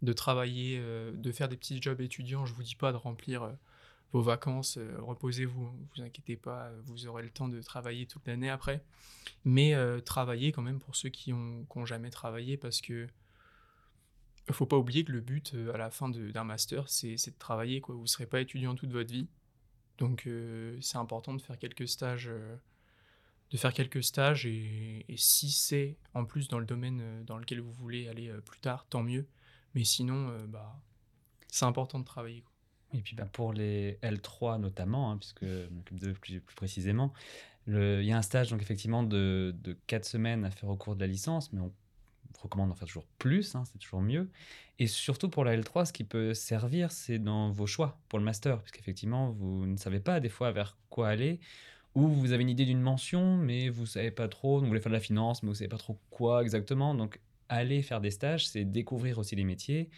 de 0.02 0.14
travailler, 0.14 0.78
euh, 0.80 1.12
de 1.12 1.32
faire 1.34 1.50
des 1.50 1.58
petits 1.58 1.82
jobs 1.82 2.00
étudiants. 2.00 2.46
Je 2.46 2.54
vous 2.54 2.64
dis 2.64 2.76
pas 2.76 2.94
de 2.94 2.98
remplir 2.98 3.52
vos 4.14 4.22
vacances, 4.22 4.80
reposez-vous, 5.00 5.70
vous 5.70 6.02
inquiétez 6.02 6.38
pas, 6.38 6.72
vous 6.86 7.06
aurez 7.08 7.24
le 7.24 7.30
temps 7.30 7.50
de 7.50 7.62
travailler 7.62 8.06
toute 8.06 8.26
l'année 8.26 8.50
après. 8.50 8.84
Mais 9.46 9.76
travailler 10.04 10.52
quand 10.52 10.64
même 10.64 10.80
pour 10.80 10.96
ceux 10.96 11.10
qui 11.10 11.32
ont, 11.32 11.86
jamais 11.86 12.10
travaillé 12.10 12.58
parce 12.58 12.82
que 12.82 13.08
faut 14.54 14.66
pas 14.66 14.78
oublier 14.78 15.04
que 15.04 15.12
le 15.12 15.22
but 15.22 15.56
à 15.74 15.78
la 15.78 15.90
fin 15.90 16.10
d'un 16.10 16.44
master, 16.44 16.90
c'est 16.90 17.16
de 17.16 17.40
travailler. 17.40 17.82
Quoi. 17.82 17.96
Vous 17.96 18.02
ne 18.02 18.08
serez 18.08 18.26
pas 18.26 18.42
étudiant 18.42 18.76
toute 18.76 18.92
votre 18.92 19.12
vie. 19.12 19.28
Donc 20.00 20.26
euh, 20.26 20.78
c'est 20.82 20.98
important 20.98 21.34
de 21.34 21.42
faire 21.42 21.60
quelques 21.60 21.88
stages, 21.88 22.30
euh, 22.30 22.56
de 23.52 23.58
faire 23.58 23.74
quelques 23.74 24.04
stages 24.04 24.46
et, 24.46 25.06
si 25.16 25.52
c'est 25.52 25.98
en 26.14 26.26
plus 26.26 26.48
dans 26.48 26.60
le 26.60 26.66
domaine 26.66 27.02
euh, 27.02 27.24
dans 27.24 27.38
lequel 27.38 27.60
vous 27.60 27.74
voulez 27.74 28.08
aller 28.08 28.34
plus 28.46 28.60
tard, 28.60 28.88
tant 28.90 29.04
mieux. 29.04 29.28
Mais 29.76 29.84
sinon, 29.84 30.36
bah, 30.48 30.82
c'est 31.48 31.66
important 31.66 32.00
de 32.00 32.06
travailler. 32.06 32.44
Et 32.94 33.02
puis 33.02 33.16
bah, 33.16 33.28
pour 33.32 33.54
les 33.54 34.00
L3 34.02 34.60
notamment, 34.60 35.12
hein, 35.12 35.18
puisque 35.18 35.46
de 35.46 36.14
plus, 36.14 36.40
plus 36.40 36.56
précisément, 36.56 37.14
il 37.68 38.02
y 38.02 38.12
a 38.12 38.18
un 38.18 38.24
stage 38.24 38.50
donc 38.50 38.64
effectivement 38.64 39.04
de, 39.04 39.54
de 39.62 39.78
4 39.86 40.06
semaines 40.06 40.44
à 40.44 40.50
faire 40.50 40.70
au 40.70 40.76
cours 40.76 40.96
de 40.96 41.02
la 41.02 41.08
licence, 41.08 41.54
mais 41.54 41.62
on 41.62 41.72
recommande 42.38 42.70
d'en 42.70 42.76
faire 42.76 42.88
toujours 42.88 43.08
plus, 43.18 43.56
hein, 43.56 43.64
c'est 43.66 43.78
toujours 43.80 44.02
mieux. 44.02 44.30
Et 44.78 44.88
surtout 44.88 45.30
pour 45.30 45.44
la 45.44 45.58
L3, 45.58 45.86
ce 45.86 45.94
qui 45.94 46.04
peut 46.04 46.34
servir, 46.34 46.92
c'est 46.92 47.20
dans 47.20 47.52
vos 47.52 47.68
choix 47.68 48.00
pour 48.08 48.20
le 48.20 48.26
master, 48.26 48.62
puisqu'effectivement, 48.62 49.32
vous 49.32 49.66
ne 49.66 49.78
savez 49.78 50.00
pas 50.00 50.20
des 50.20 50.30
fois 50.30 50.52
vers 50.52 50.78
quoi 50.90 51.10
aller, 51.10 51.40
ou 51.96 52.08
vous 52.08 52.32
avez 52.32 52.44
une 52.44 52.50
idée 52.50 52.66
d'une 52.66 52.82
mention, 52.82 53.36
mais 53.38 53.70
vous 53.70 53.82
ne 53.82 53.88
savez 53.88 54.12
pas 54.12 54.28
trop, 54.28 54.60
vous 54.60 54.68
voulez 54.68 54.80
faire 54.80 54.92
de 54.92 54.96
la 54.96 55.02
finance, 55.02 55.44
mais 55.44 55.48
vous 55.48 55.54
ne 55.54 55.58
savez 55.58 55.70
pas 55.70 55.78
trop 55.78 56.00
quoi 56.10 56.42
exactement. 56.42 56.96
Donc, 56.96 57.20
aller 57.50 57.82
faire 57.82 58.00
des 58.00 58.12
stages, 58.12 58.48
c'est 58.48 58.64
découvrir 58.64 59.18
aussi 59.18 59.36
les 59.36 59.44
métiers, 59.44 59.90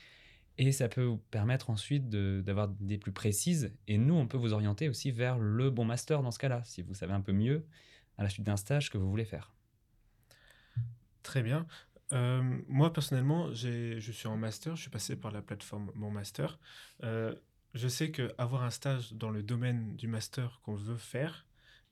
et 0.57 0.71
ça 0.71 0.89
peut 0.89 1.03
vous 1.03 1.17
permettre 1.17 1.69
ensuite 1.69 2.09
d'avoir 2.09 2.67
des 2.67 2.83
idées 2.83 2.97
plus 2.97 3.11
précises. 3.11 3.73
Et 3.87 3.97
nous, 3.97 4.15
on 4.15 4.27
peut 4.27 4.37
vous 4.37 4.53
orienter 4.53 4.89
aussi 4.89 5.11
vers 5.11 5.37
le 5.37 5.69
bon 5.69 5.85
master 5.85 6.23
dans 6.23 6.31
ce 6.31 6.39
cas-là, 6.39 6.61
si 6.65 6.81
vous 6.81 6.93
savez 6.93 7.13
un 7.13 7.21
peu 7.21 7.33
mieux 7.33 7.65
à 8.17 8.23
la 8.23 8.29
suite 8.29 8.45
d'un 8.45 8.57
stage 8.57 8.89
que 8.89 8.97
vous 8.97 9.09
voulez 9.09 9.25
faire. 9.25 9.53
Très 11.23 11.41
bien. 11.43 11.65
Euh, 12.13 12.59
moi, 12.67 12.91
personnellement, 12.91 13.53
je 13.53 14.11
suis 14.11 14.27
en 14.27 14.37
master, 14.37 14.75
je 14.75 14.81
suis 14.81 14.89
passé 14.89 15.15
par 15.15 15.31
la 15.31 15.41
plateforme 15.41 15.91
Mon 15.95 16.11
Master. 16.11 16.59
Euh, 17.03 17.33
je 17.73 17.87
sais 17.87 18.11
qu'avoir 18.11 18.63
un 18.63 18.69
stage 18.69 19.13
dans 19.13 19.29
le 19.29 19.43
domaine 19.43 19.95
du 19.95 20.07
master 20.07 20.59
qu'on 20.63 20.75
veut 20.75 20.97
faire 20.97 21.45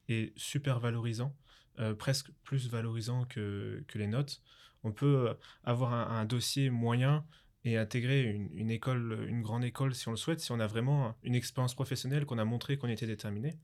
est 0.10 0.38
super 0.38 0.80
valorisant, 0.80 1.36
euh, 1.80 1.94
presque 1.94 2.32
plus 2.44 2.70
valorisant 2.70 3.26
que, 3.26 3.84
les 3.96 4.08
notes. 4.08 4.42
On 4.84 4.92
peut 4.92 5.36
avoir 5.64 5.94
un, 5.94 6.26
dossier 6.26 6.70
moyen 6.70 7.26
et 7.66 7.78
intégrer 7.78 8.24
une, 8.24 8.50
une, 8.54 8.72
école, 8.72 9.26
une 9.28 9.42
grande 9.42 9.66
école 9.66 9.94
si 9.94 10.08
on 10.08 10.12
le 10.12 10.18
souhaite, 10.18 10.40
si 10.40 10.52
on 10.52 10.60
a 10.60 10.68
vraiment 10.68 11.18
une 11.24 11.36
expérience 11.36 11.76
professionnelle 11.76 12.26
qu'on 12.26 12.38
a 12.38 12.46
montré 12.46 12.78
qu'on 12.78 12.88
était 12.88 13.08
déterminé. 13.08 13.58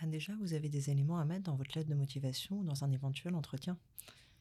Ben 0.00 0.10
déjà, 0.10 0.32
vous 0.40 0.54
avez 0.54 0.68
des 0.68 0.90
éléments 0.90 1.18
à 1.18 1.24
mettre 1.24 1.44
dans 1.44 1.56
votre 1.56 1.76
lettre 1.76 1.90
de 1.90 1.94
motivation 1.94 2.58
ou 2.58 2.64
dans 2.64 2.84
un 2.84 2.90
éventuel 2.90 3.34
entretien. 3.34 3.78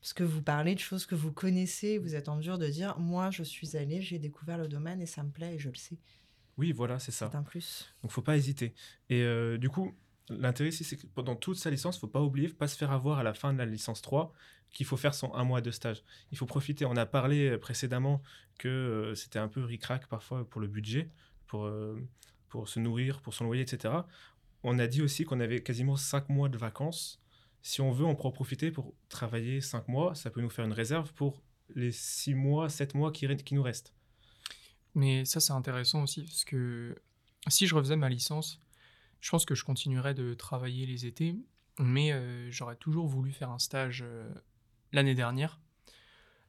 Parce 0.02 0.14
que 0.14 0.24
vous 0.24 0.42
parlez 0.42 0.76
de 0.76 0.80
choses 0.80 1.06
que 1.06 1.16
vous 1.16 1.32
connaissez, 1.32 1.98
vous 1.98 2.16
êtes 2.16 2.30
en 2.30 2.38
mesure 2.38 2.58
de 2.58 2.68
dire 2.68 2.98
Moi, 3.00 3.32
je 3.32 3.44
suis 3.44 3.76
allé, 3.76 4.02
j'ai 4.02 4.20
découvert 4.20 4.58
le 4.58 4.68
domaine 4.68 5.02
et 5.02 5.06
ça 5.06 5.24
me 5.24 5.30
plaît 5.30 5.56
et 5.56 5.60
je 5.60 5.70
le 5.70 5.76
sais. 5.76 5.98
Oui, 6.58 6.72
voilà, 6.72 7.00
c'est 7.00 7.12
ça. 7.12 7.30
C'est 7.32 7.38
un 7.38 7.44
plus. 7.44 7.94
Donc, 8.02 8.12
faut 8.12 8.22
pas 8.22 8.38
hésiter. 8.38 8.74
Et 9.10 9.22
euh, 9.22 9.58
du 9.58 9.70
coup, 9.70 9.96
l'intérêt 10.30 10.70
ici, 10.70 10.84
c'est 10.84 10.98
que 10.98 11.08
pendant 11.08 11.36
toute 11.36 11.58
sa 11.58 11.70
licence, 11.70 11.98
faut 11.98 12.08
pas 12.08 12.22
oublier, 12.22 12.48
faut 12.48 12.56
pas 12.56 12.68
se 12.68 12.78
faire 12.78 12.92
avoir 12.92 13.20
à 13.20 13.24
la 13.24 13.34
fin 13.34 13.54
de 13.54 13.58
la 13.58 13.66
licence 13.66 14.02
3 14.02 14.34
qu'il 14.72 14.86
faut 14.86 14.98
faire 14.98 15.14
son 15.14 15.34
un 15.34 15.44
mois 15.44 15.62
de 15.62 15.72
stage. 15.72 16.04
Il 16.32 16.38
faut 16.38 16.46
profiter. 16.46 16.86
On 16.86 16.96
a 16.96 17.06
parlé 17.06 17.58
précédemment 17.58 18.22
que 18.58 18.68
euh, 18.68 19.16
c'était 19.16 19.40
un 19.40 19.48
peu 19.48 19.64
ric-rac 19.64 20.08
parfois 20.08 20.48
pour 20.48 20.62
le 20.62 20.68
budget, 20.68 21.10
pour, 21.48 21.66
euh, 21.66 21.98
pour 22.50 22.70
se 22.70 22.80
nourrir, 22.80 23.22
pour 23.22 23.34
son 23.34 23.46
loyer, 23.46 23.64
etc. 23.64 23.94
On 24.64 24.80
a 24.80 24.88
dit 24.88 25.02
aussi 25.02 25.24
qu'on 25.26 25.40
avait 25.40 25.62
quasiment 25.62 25.96
5 25.96 26.30
mois 26.30 26.50
de 26.50 26.58
vacances 26.58 27.22
si 27.62 27.82
on 27.82 27.92
veut, 27.92 28.06
on 28.06 28.12
en 28.12 28.32
profiter 28.32 28.72
pour 28.72 28.94
travailler 29.10 29.62
5 29.62 29.88
mois. 29.88 30.16
Ça 30.16 30.30
peut 30.30 30.42
nous 30.42 30.50
faire 30.50 30.66
une 30.66 30.74
réserve 30.74 31.14
pour 31.14 31.42
les 31.76 31.92
6 31.92 32.34
mois, 32.34 32.70
7 32.70 32.96
mois 32.96 33.12
qui, 33.12 33.28
nous 33.54 33.64
restent. 33.64 33.94
Mais 34.96 35.26
ça, 35.26 35.40
c'est 35.40 35.54
intéressant 35.54 36.04
aussi, 36.04 36.24
parce 36.24 36.46
que 36.46 36.96
si 37.48 37.68
je 37.68 37.76
refaisais 37.76 37.96
ma 37.96 38.10
licence, 38.10 38.60
je 39.22 39.30
pense 39.30 39.46
que 39.46 39.56
je 39.56 39.64
continuerais 39.64 40.14
de 40.14 40.34
travailler 40.34 40.86
les 40.86 41.06
étés, 41.06 41.36
mais 41.78 42.12
euh, 42.12 42.50
j'aurais 42.52 42.76
toujours 42.76 43.08
voulu 43.08 43.32
faire 43.32 43.52
un 43.52 43.60
stage 43.60 44.04
euh, 44.06 44.30
l'année 44.92 45.16
dernière 45.16 45.60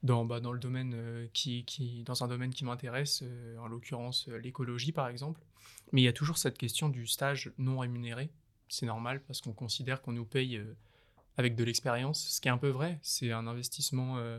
dans, 0.02 0.24
bah, 0.24 0.40
le 0.40 0.58
domaine 0.58 0.92
euh, 0.94 1.26
qui, 1.34 2.02
dans 2.06 2.24
un 2.24 2.28
domaine 2.28 2.54
qui 2.54 2.64
m'intéresse, 2.64 3.22
en 3.58 3.66
l'occurrence 3.66 4.28
l'écologie 4.28 4.92
par 4.92 5.08
exemple. 5.08 5.40
Mais 5.92 6.00
il 6.00 6.04
y 6.04 6.08
a 6.08 6.12
toujours 6.12 6.38
cette 6.38 6.56
question 6.56 6.88
du 6.88 7.06
stage 7.06 7.52
non 7.58 7.78
rémunéré. 7.78 8.30
C'est 8.68 8.86
normal 8.86 9.20
parce 9.26 9.40
qu'on 9.40 9.52
considère 9.52 10.00
qu'on 10.00 10.12
nous 10.12 10.24
paye 10.24 10.62
avec 11.40 11.56
de 11.56 11.64
l'expérience, 11.64 12.28
ce 12.28 12.40
qui 12.40 12.48
est 12.48 12.50
un 12.52 12.58
peu 12.58 12.68
vrai. 12.68 12.98
C'est 13.02 13.32
un 13.32 13.46
investissement 13.46 14.18
euh, 14.18 14.38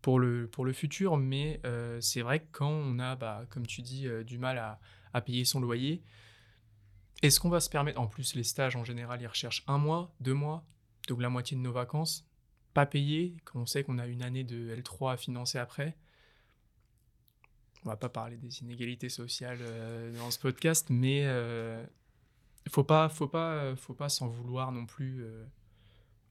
pour, 0.00 0.20
le, 0.20 0.46
pour 0.46 0.64
le 0.64 0.72
futur, 0.72 1.16
mais 1.16 1.60
euh, 1.64 2.00
c'est 2.00 2.22
vrai 2.22 2.40
que 2.40 2.46
quand 2.52 2.70
on 2.70 2.98
a, 2.98 3.16
bah, 3.16 3.44
comme 3.50 3.66
tu 3.66 3.82
dis, 3.82 4.06
euh, 4.06 4.22
du 4.22 4.38
mal 4.38 4.58
à, 4.58 4.78
à, 5.12 5.20
payer 5.20 5.44
son 5.44 5.58
loyer, 5.60 6.02
est-ce 7.22 7.40
qu'on 7.40 7.48
va 7.48 7.60
se 7.60 7.68
permettre, 7.68 8.00
en 8.00 8.06
plus 8.06 8.34
les 8.34 8.44
stages 8.44 8.76
en 8.76 8.84
général, 8.84 9.20
ils 9.20 9.26
recherchent 9.26 9.64
un 9.66 9.78
mois, 9.78 10.14
deux 10.20 10.34
mois, 10.34 10.64
donc 11.08 11.20
la 11.20 11.28
moitié 11.28 11.56
de 11.56 11.62
nos 11.62 11.72
vacances, 11.72 12.26
pas 12.74 12.86
payées, 12.86 13.36
quand 13.44 13.60
on 13.60 13.66
sait 13.66 13.82
qu'on 13.82 13.98
a 13.98 14.06
une 14.06 14.22
année 14.22 14.44
de 14.44 14.74
L3 14.76 15.14
à 15.14 15.16
financer 15.16 15.58
après? 15.58 15.96
On 17.84 17.88
va 17.88 17.96
pas 17.96 18.10
parler 18.10 18.36
des 18.36 18.60
inégalités 18.60 19.08
sociales 19.08 19.58
dans 20.14 20.30
ce 20.30 20.38
podcast, 20.38 20.88
mais 20.90 21.26
Faut 22.68 22.84
pas, 22.84 23.08
faut 23.08 23.26
pas, 23.26 23.54
euh, 23.54 23.76
faut 23.76 23.94
pas 23.94 24.08
s'en 24.08 24.28
vouloir 24.28 24.70
non 24.72 24.86
plus. 24.86 25.24
euh, 25.24 25.44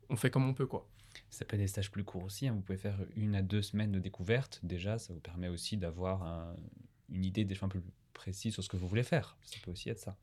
on 0.09 0.15
fait 0.15 0.29
comme 0.31 0.47
on 0.47 0.53
peut, 0.53 0.67
quoi. 0.67 0.87
Ça 1.29 1.45
peut 1.45 1.55
être 1.55 1.61
des 1.61 1.67
stages 1.67 1.91
plus 1.91 2.03
courts 2.03 2.23
aussi. 2.23 2.47
hein. 2.47 2.53
Vous 2.53 2.61
pouvez 2.61 2.77
faire 2.77 2.97
une 3.15 3.35
à 3.35 3.41
deux 3.41 3.61
semaines 3.61 3.91
de 3.91 3.99
découverte. 3.99 4.59
Déjà, 4.63 4.97
ça 4.99 5.13
vous 5.13 5.19
permet 5.19 5.47
aussi 5.47 5.77
d'avoir 5.77 6.23
un- 6.23 6.55
une 7.09 7.25
idée 7.25 7.45
des 7.45 7.55
fois 7.55 7.65
un 7.67 7.69
peu 7.69 7.79
plus 7.81 7.91
précise 8.13 8.53
sur 8.53 8.63
ce 8.63 8.69
que 8.69 8.77
vous 8.77 8.87
voulez 8.87 9.03
faire. 9.03 9.37
Ça 9.43 9.57
peut 9.63 9.71
aussi 9.71 9.89
être 9.89 9.99
ça. 9.99 10.17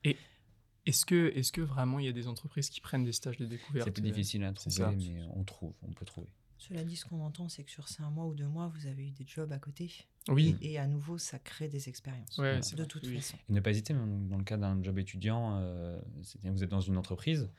Est-ce 0.85 1.05
que, 1.05 1.33
est-ce 1.35 1.51
que 1.51 1.61
vraiment 1.61 1.99
il 1.99 2.07
y 2.07 2.09
a 2.09 2.13
des 2.13 2.29
entreprises 2.29 2.71
qui 2.71 2.81
prennent 2.81 3.05
des 3.05 3.13
stages 3.13 3.37
de 3.39 3.47
découverte? 3.47 3.87
C'est 3.87 3.91
plus 3.91 4.03
difficile 4.03 4.45
à 4.45 4.53
trouver, 4.53 4.77
ça. 4.77 4.93
mais 4.93 5.21
on 5.35 5.43
trouve, 5.43 5.73
on 5.83 5.93
peut 5.93 6.05
trouver. 6.05 6.29
Cela 6.59 6.85
dit, 6.85 6.97
ce 6.97 7.05
qu'on 7.05 7.21
entend, 7.23 7.49
c'est 7.49 7.65
que 7.65 7.71
sur 7.71 7.87
ces 7.89 8.03
un 8.03 8.11
mois 8.11 8.25
ou 8.27 8.35
deux 8.35 8.47
mois, 8.47 8.69
vous 8.69 8.87
avez 8.87 9.09
eu 9.09 9.11
des 9.11 9.27
jobs 9.27 9.53
à 9.53 9.59
côté. 9.59 9.91
Oui, 10.29 10.57
Et, 10.63 10.73
et 10.73 10.79
à 10.79 10.87
nouveau, 10.87 11.19
ça 11.19 11.39
crée 11.39 11.69
des 11.69 11.89
expériences. 11.89 12.39
Ouais, 12.39 12.61
de 12.61 12.85
toute 12.85 13.03
oui. 13.05 13.17
façon. 13.17 13.37
Et 13.49 13.53
ne 13.53 13.61
pas 13.61 13.71
hésiter, 13.71 13.93
dans 13.95 14.39
le 14.39 14.45
cas 14.45 14.57
d'un 14.57 14.83
job 14.83 14.99
étudiant, 14.99 15.59
euh, 15.61 16.01
c'est-à-dire 16.23 16.53
que 16.53 16.57
vous 16.57 16.65
êtes 16.65 16.71
dans 16.71 16.81
une 16.81 16.97
entreprise, 16.97 17.51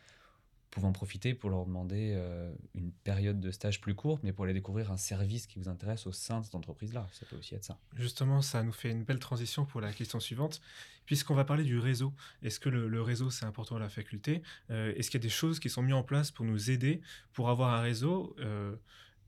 pouvez 0.70 0.86
en 0.88 0.92
profiter 0.92 1.34
pour 1.34 1.50
leur 1.50 1.66
demander 1.66 2.14
euh, 2.16 2.54
une 2.76 2.92
période 2.92 3.40
de 3.40 3.52
stage 3.52 3.82
plus 3.82 3.96
courte, 3.96 4.22
mais 4.24 4.34
pour 4.34 4.46
aller 4.46 4.54
découvrir 4.54 4.92
un 4.92 4.98
service 4.98 5.48
qui 5.48 5.60
vous 5.60 5.70
intéresse 5.70 6.06
au 6.08 6.12
sein 6.12 6.40
de 6.40 6.46
cette 6.46 6.56
entreprise-là. 6.56 7.08
Ça 7.14 7.26
peut 7.26 7.36
aussi 7.38 7.56
être 7.56 7.64
ça. 7.64 7.80
Justement, 7.96 8.42
ça 8.42 8.64
nous 8.64 8.72
fait 8.72 8.92
une 8.92 9.04
belle 9.04 9.20
transition 9.20 9.66
pour 9.66 9.82
la 9.82 9.92
question 9.94 10.20
suivante, 10.20 10.62
puisqu'on 11.06 11.36
va 11.36 11.46
parler 11.46 11.64
du 11.64 11.80
réseau. 11.80 12.14
Est-ce 12.44 12.60
que 12.60 12.70
le, 12.70 12.88
le 12.88 13.02
réseau, 13.02 13.30
c'est 13.30 13.46
important 13.46 13.78
à 13.78 13.80
la 13.80 13.90
faculté 13.90 14.42
Euh, 14.70 14.94
Est-ce 14.96 15.10
qu'il 15.10 15.20
y 15.20 15.24
a 15.24 15.28
des 15.28 15.30
choses 15.30 15.60
qui 15.60 15.70
sont 15.70 15.82
mises 15.82 15.96
en 15.96 16.04
place 16.04 16.32
pour 16.32 16.46
nous 16.46 16.70
aider, 16.70 17.02
pour 17.34 17.50
avoir 17.50 17.74
un 17.74 17.82
réseau 17.82 18.36
Euh, 18.40 18.76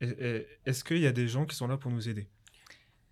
Est-ce 0.00 0.84
qu'il 0.84 0.98
y 0.98 1.06
a 1.06 1.12
des 1.12 1.28
gens 1.28 1.46
qui 1.46 1.56
sont 1.56 1.66
là 1.66 1.76
pour 1.76 1.90
nous 1.90 2.08
aider? 2.08 2.28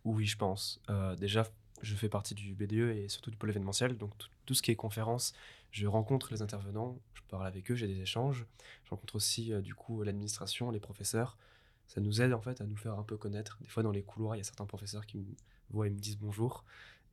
Oui, 0.04 0.26
je 0.26 0.36
pense. 0.36 0.80
Euh, 0.90 1.16
déjà, 1.16 1.46
je 1.82 1.94
fais 1.94 2.08
partie 2.08 2.34
du 2.34 2.54
BDE 2.54 2.72
et 2.96 3.08
surtout 3.08 3.30
du 3.30 3.36
pôle 3.36 3.50
événementiel, 3.50 3.96
donc 3.96 4.16
tout, 4.18 4.28
tout 4.46 4.54
ce 4.54 4.62
qui 4.62 4.70
est 4.70 4.76
conférence, 4.76 5.34
je 5.70 5.86
rencontre 5.86 6.32
les 6.32 6.42
intervenants, 6.42 6.98
je 7.14 7.22
parle 7.28 7.46
avec 7.46 7.70
eux, 7.70 7.74
j'ai 7.74 7.86
des 7.86 8.00
échanges. 8.00 8.46
Je 8.84 8.90
rencontre 8.90 9.16
aussi 9.16 9.52
euh, 9.52 9.60
du 9.60 9.74
coup 9.74 10.02
l'administration, 10.02 10.70
les 10.70 10.80
professeurs. 10.80 11.36
Ça 11.86 12.00
nous 12.00 12.20
aide 12.20 12.32
en 12.34 12.40
fait 12.40 12.60
à 12.60 12.66
nous 12.66 12.76
faire 12.76 12.98
un 12.98 13.02
peu 13.02 13.16
connaître. 13.16 13.58
Des 13.60 13.68
fois 13.68 13.82
dans 13.82 13.92
les 13.92 14.02
couloirs, 14.02 14.36
il 14.36 14.38
y 14.38 14.40
a 14.40 14.44
certains 14.44 14.66
professeurs 14.66 15.06
qui 15.06 15.18
me 15.18 15.24
voient 15.70 15.86
et 15.86 15.90
me 15.90 15.98
disent 15.98 16.18
bonjour, 16.18 16.64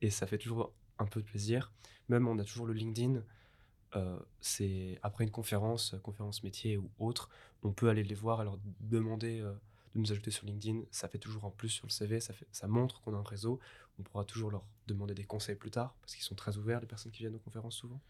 et 0.02 0.10
ça 0.10 0.26
fait 0.26 0.38
toujours 0.38 0.72
un 0.98 1.06
peu 1.06 1.20
de 1.20 1.26
plaisir. 1.26 1.72
Même 2.08 2.28
on 2.28 2.38
a 2.38 2.44
toujours 2.44 2.66
le 2.66 2.72
LinkedIn. 2.74 3.22
euh, 3.94 4.18
c'est 4.40 4.98
après 5.02 5.24
une 5.24 5.30
conférence, 5.30 5.94
conférence 6.02 6.42
métier 6.42 6.76
ou 6.76 6.90
autre, 6.98 7.30
on 7.62 7.72
peut 7.72 7.88
aller 7.88 8.02
les 8.04 8.14
voir 8.14 8.42
et 8.42 8.44
leur 8.44 8.58
demander 8.80 9.40
euh, 9.40 9.52
de 9.94 10.00
nous 10.00 10.12
ajouter 10.12 10.30
sur 10.30 10.46
LinkedIn. 10.46 10.82
Ça 10.90 11.08
fait 11.08 11.18
toujours 11.18 11.44
un 11.44 11.50
plus 11.50 11.68
sur 11.70 11.86
le 11.86 11.92
CV, 11.92 12.20
ça, 12.20 12.32
fait, 12.34 12.46
ça 12.52 12.66
montre 12.68 13.00
qu'on 13.00 13.14
a 13.14 13.18
un 13.18 13.22
réseau. 13.22 13.60
On 13.98 14.02
pourra 14.02 14.24
toujours 14.24 14.50
leur 14.50 14.64
demander 14.86 15.14
des 15.14 15.24
conseils 15.24 15.56
plus 15.56 15.70
tard, 15.70 15.94
parce 16.02 16.14
qu'ils 16.14 16.24
sont 16.24 16.34
très 16.34 16.56
ouverts, 16.58 16.80
les 16.80 16.86
personnes 16.86 17.12
qui 17.12 17.20
viennent 17.22 17.34
aux 17.36 17.38
conférences 17.40 17.76
souvent. 17.76 18.00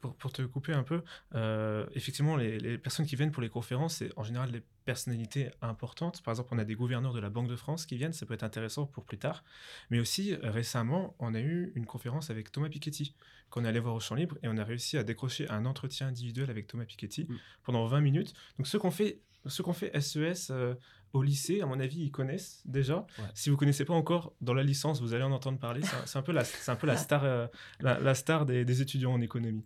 Pour, 0.00 0.14
pour 0.14 0.32
te 0.32 0.42
couper 0.42 0.72
un 0.72 0.82
peu, 0.82 1.02
euh, 1.34 1.86
effectivement, 1.94 2.36
les, 2.36 2.58
les 2.58 2.76
personnes 2.78 3.06
qui 3.06 3.16
viennent 3.16 3.32
pour 3.32 3.42
les 3.42 3.48
conférences, 3.48 3.96
c'est 3.96 4.10
en 4.16 4.22
général 4.24 4.52
des 4.52 4.62
personnalités 4.84 5.50
importantes. 5.62 6.22
Par 6.22 6.32
exemple, 6.32 6.50
on 6.52 6.58
a 6.58 6.64
des 6.64 6.74
gouverneurs 6.74 7.12
de 7.12 7.18
la 7.20 7.30
Banque 7.30 7.48
de 7.48 7.56
France 7.56 7.86
qui 7.86 7.96
viennent, 7.96 8.12
ça 8.12 8.26
peut 8.26 8.34
être 8.34 8.42
intéressant 8.44 8.86
pour 8.86 9.04
plus 9.04 9.18
tard. 9.18 9.42
Mais 9.90 9.98
aussi, 9.98 10.34
récemment, 10.42 11.16
on 11.18 11.34
a 11.34 11.40
eu 11.40 11.72
une 11.74 11.86
conférence 11.86 12.30
avec 12.30 12.52
Thomas 12.52 12.68
Piketty, 12.68 13.14
qu'on 13.50 13.64
est 13.64 13.68
allé 13.68 13.80
voir 13.80 13.94
au 13.94 14.00
Champ 14.00 14.14
Libre, 14.14 14.36
et 14.42 14.48
on 14.48 14.56
a 14.58 14.64
réussi 14.64 14.96
à 14.98 15.02
décrocher 15.02 15.48
un 15.50 15.64
entretien 15.66 16.08
individuel 16.08 16.50
avec 16.50 16.66
Thomas 16.66 16.84
Piketty 16.84 17.24
Mm. 17.28 17.36
pendant 17.64 17.86
20 17.86 18.00
minutes. 18.00 18.34
Donc, 18.58 18.66
ceux 18.66 18.78
qu'on 18.78 18.90
fait, 18.90 19.20
ceux 19.46 19.62
qu'on 19.64 19.72
fait 19.72 19.98
SES 20.00 20.50
euh, 20.50 20.74
au 21.12 21.22
lycée, 21.22 21.62
à 21.62 21.66
mon 21.66 21.80
avis, 21.80 22.02
ils 22.02 22.10
connaissent 22.10 22.60
déjà. 22.66 23.06
Ouais. 23.18 23.24
Si 23.34 23.48
vous 23.50 23.56
connaissez 23.56 23.84
pas 23.84 23.94
encore, 23.94 24.34
dans 24.40 24.54
la 24.54 24.62
licence, 24.62 25.00
vous 25.00 25.14
allez 25.14 25.24
en 25.24 25.32
entendre 25.32 25.58
parler. 25.58 25.80
C'est 26.04 26.18
un, 26.18 26.22
peu 26.22 26.32
la, 26.32 26.44
c'est 26.44 26.70
un 26.70 26.76
peu 26.76 26.86
la 26.86 26.96
star, 26.96 27.24
euh, 27.24 27.46
la, 27.80 27.98
la 27.98 28.14
star 28.14 28.44
des, 28.46 28.64
des 28.64 28.82
étudiants 28.82 29.12
en 29.14 29.20
économie. 29.20 29.64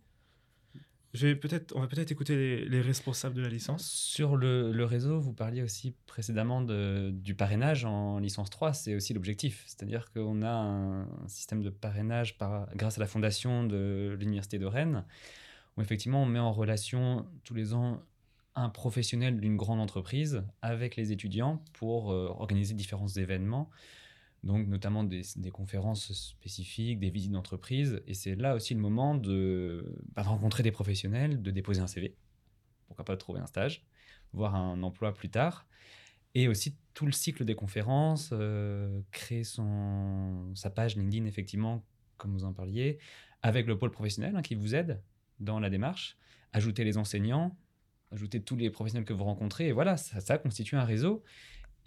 Peut-être, 1.12 1.75
on 1.75 1.81
va 1.81 1.88
peut-être 1.88 2.12
écouter 2.12 2.37
les, 2.37 2.64
les 2.69 2.81
responsables 2.81 3.35
de 3.35 3.43
la 3.43 3.49
licence. 3.49 3.85
Sur 3.85 4.37
le, 4.37 4.85
réseau, 4.85 5.19
vous 5.19 5.33
parliez 5.33 5.61
aussi 5.62 5.93
précédemment 6.07 6.62
de- 6.62 7.11
du 7.12 7.35
parrainage 7.35 7.85
en 7.85 8.21
licence 8.21 8.49
3, 8.49 8.73
c'est 8.75 8.95
aussi 8.95 9.12
l'objectif. 9.12 9.64
C'est-à-dire 9.67 10.12
qu'on 10.12 10.43
a 10.43 10.50
un, 10.50 11.00
un 11.02 11.29
système 11.29 11.62
de 11.62 11.71
parrainage 11.71 12.38
par, 12.38 12.69
grâce 12.76 12.97
à 12.99 13.00
la 13.00 13.09
fondation 13.09 13.64
de 13.64 14.17
l'Université 14.21 14.59
de 14.61 14.67
Rennes, 14.67 15.05
où 15.76 15.83
effectivement 15.83 16.23
on 16.23 16.26
met 16.26 16.38
en 16.38 16.52
relation 16.52 17.26
tous 17.43 17.55
les 17.55 17.75
ans 17.75 18.00
un 18.55 18.69
professionnel 18.69 19.40
d'une 19.40 19.57
grande 19.57 19.81
entreprise 19.81 20.45
avec 20.62 20.95
les 20.97 21.11
étudiants 21.12 21.62
pour 21.73 22.12
euh, 22.12 22.26
organiser 22.38 22.75
différents 22.75 23.09
événements, 23.09 23.69
donc 24.42 24.66
notamment 24.68 25.04
des, 25.04 25.23
conférences 25.52 26.12
spécifiques, 26.12 26.99
des 26.99 27.11
visites 27.11 27.32
d'entreprise. 27.32 28.02
Et 28.06 28.14
c'est 28.14 28.37
là 28.37 28.54
aussi 28.54 28.75
le 28.75 28.80
moment 28.80 29.14
de, 29.14 29.94
bah, 30.14 30.23
rencontrer 30.23 30.62
des 30.62 30.73
professionnels, 30.73 31.42
de 31.42 31.50
déposer 31.50 31.80
un 31.80 31.87
CV, 31.87 32.16
pourquoi 32.87 33.04
pas 33.04 33.16
trouver 33.16 33.40
un 33.40 33.47
stage, 33.47 33.85
voir 34.32 34.54
un 34.54 34.82
emploi 34.82 35.12
plus 35.12 35.28
tard. 35.28 35.66
Et 36.35 36.49
aussi 36.49 36.76
tout 36.94 37.06
le 37.06 37.12
cycle 37.12 37.44
des 37.44 37.54
conférences, 37.54 38.30
euh, 38.32 39.00
créer 39.11 39.44
son, 39.44 40.52
sa 40.54 40.70
page 40.70 40.97
LinkedIn, 40.97 41.26
effectivement, 41.26 41.85
comme 42.16 42.32
vous 42.32 42.44
en 42.44 42.52
parliez, 42.52 42.99
avec 43.42 43.66
le 43.66 43.76
pôle 43.76 43.90
professionnel 43.90 44.37
hein, 44.37 44.42
qui 44.42 44.54
vous 44.54 44.75
aide 44.75 45.02
dans 45.40 45.59
la 45.59 45.70
démarche, 45.70 46.16
ajouter 46.52 46.85
les 46.85 46.99
enseignants, 46.99 47.56
ajouter 48.12 48.40
tous 48.40 48.56
les 48.56 48.70
professionnels 48.70 49.06
que 49.06 49.12
vous 49.12 49.25
rencontrez, 49.25 49.68
et 49.68 49.73
voilà, 49.73 49.97
ça 49.97 50.38
constitue 50.38 50.76
un 50.76 50.85
réseau. 50.85 51.25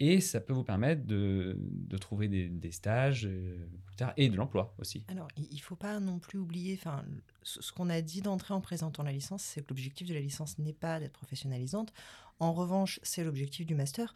Et 0.00 0.20
ça 0.20 0.40
peut 0.40 0.52
vous 0.52 0.64
permettre 0.64 1.06
de, 1.06 1.56
de 1.58 1.96
trouver 1.98 2.28
des, 2.28 2.48
des 2.48 2.72
stages 2.72 3.26
euh, 3.26 3.56
plus 3.86 3.96
tard 3.96 4.12
et 4.16 4.28
de 4.28 4.36
l'emploi 4.36 4.74
aussi. 4.78 5.04
Alors, 5.08 5.28
il 5.36 5.54
ne 5.54 5.60
faut 5.60 5.76
pas 5.76 6.00
non 6.00 6.18
plus 6.18 6.38
oublier, 6.38 6.74
enfin, 6.74 7.04
ce, 7.42 7.62
ce 7.62 7.72
qu'on 7.72 7.88
a 7.90 8.00
dit 8.00 8.20
d'entrée 8.20 8.54
en 8.54 8.60
présentant 8.60 9.02
la 9.02 9.12
licence, 9.12 9.42
c'est 9.42 9.62
que 9.62 9.68
l'objectif 9.70 10.08
de 10.08 10.14
la 10.14 10.20
licence 10.20 10.58
n'est 10.58 10.72
pas 10.72 10.98
d'être 10.98 11.12
professionnalisante. 11.12 11.92
En 12.40 12.52
revanche, 12.52 12.98
c'est 13.02 13.22
l'objectif 13.22 13.66
du 13.66 13.74
master. 13.74 14.12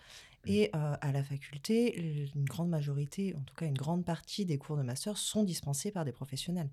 Et 0.47 0.71
euh, 0.75 0.97
à 1.01 1.13
la 1.13 1.23
faculté, 1.23 2.31
une 2.35 2.45
grande 2.45 2.69
majorité, 2.69 3.35
en 3.37 3.41
tout 3.43 3.55
cas 3.55 3.67
une 3.67 3.77
grande 3.77 4.05
partie 4.05 4.45
des 4.45 4.57
cours 4.57 4.77
de 4.77 4.83
master 4.83 5.19
sont 5.19 5.45
dispensés 5.45 5.91
par 5.91 6.05
des 6.05 6.13
professionnels. 6.13 6.71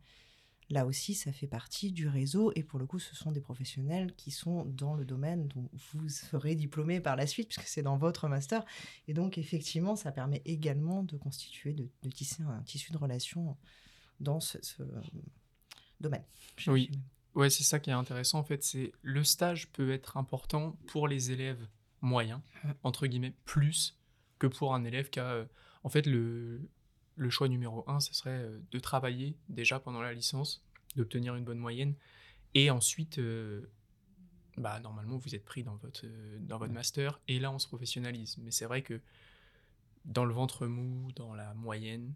Là 0.72 0.86
aussi, 0.88 1.14
ça 1.14 1.32
fait 1.32 1.48
partie 1.48 1.92
du 1.92 2.08
réseau 2.08 2.52
et 2.56 2.64
pour 2.64 2.80
le 2.80 2.88
coup, 2.88 2.98
ce 2.98 3.16
sont 3.16 3.32
des 3.32 3.42
professionnels 3.42 4.16
qui 4.16 4.32
sont 4.32 4.66
dans 4.66 4.96
le 4.96 5.06
domaine 5.06 5.48
dont 5.48 5.70
vous 5.74 6.10
serez 6.10 6.56
diplômé 6.56 7.00
par 7.00 7.16
la 7.16 7.28
suite, 7.28 7.50
puisque 7.50 7.68
c'est 7.68 7.84
dans 7.84 7.98
votre 7.98 8.28
master. 8.28 8.66
Et 9.08 9.14
donc, 9.14 9.38
effectivement, 9.38 9.96
ça 9.96 10.12
permet 10.12 10.42
également 10.46 11.04
de 11.04 11.18
constituer, 11.18 11.74
de, 11.74 11.88
de 12.02 12.10
tisser 12.10 12.42
un 12.42 12.64
tissu 12.64 12.92
de 12.92 12.98
relations 12.98 13.56
dans 14.20 14.40
ce, 14.40 14.58
ce 14.64 14.82
domaine. 16.00 16.24
Oui. 16.68 16.90
Ouais, 17.36 17.50
c'est 17.50 17.64
ça 17.64 17.80
qui 17.80 17.90
est 17.90 17.94
intéressant 17.94 18.40
en 18.40 18.44
fait, 18.46 18.64
c'est 18.64 18.94
le 19.02 19.24
stage 19.24 19.68
peut 19.74 19.92
être 19.92 20.16
important 20.16 20.78
pour 20.88 21.08
les 21.10 21.32
élèves 21.32 21.68
moyens, 22.02 22.40
entre 22.82 23.08
guillemets, 23.08 23.34
plus 23.44 24.00
que 24.40 24.48
pour 24.48 24.74
un 24.74 24.84
élève 24.86 25.10
qui 25.10 25.20
a... 25.20 25.26
euh, 25.28 25.46
En 25.84 25.90
fait, 25.90 26.08
le, 26.08 26.70
le 27.16 27.30
choix 27.30 27.48
numéro 27.48 27.84
un, 27.88 28.00
ce 28.00 28.14
serait 28.14 28.44
euh, 28.44 28.60
de 28.72 28.80
travailler 28.80 29.36
déjà 29.50 29.80
pendant 29.80 30.02
la 30.02 30.14
licence, 30.14 30.64
d'obtenir 30.96 31.36
une 31.36 31.44
bonne 31.44 31.60
moyenne, 31.60 31.96
et 32.54 32.70
ensuite, 32.70 33.20
euh, 33.20 33.70
bah, 34.58 34.80
normalement, 34.80 35.18
vous 35.18 35.36
êtes 35.36 35.46
pris 35.46 35.64
dans 35.64 35.76
votre, 35.76 36.06
euh, 36.06 36.38
dans 36.40 36.58
votre 36.58 36.74
master, 36.74 37.20
et 37.28 37.40
là, 37.40 37.52
on 37.52 37.60
se 37.60 37.68
professionnalise. 37.68 38.38
Mais 38.38 38.52
c'est 38.52 38.66
vrai 38.66 38.82
que 38.82 39.02
dans 40.06 40.26
le 40.26 40.34
ventre 40.34 40.68
mou, 40.68 41.12
dans 41.16 41.34
la 41.34 41.54
moyenne, 41.54 42.14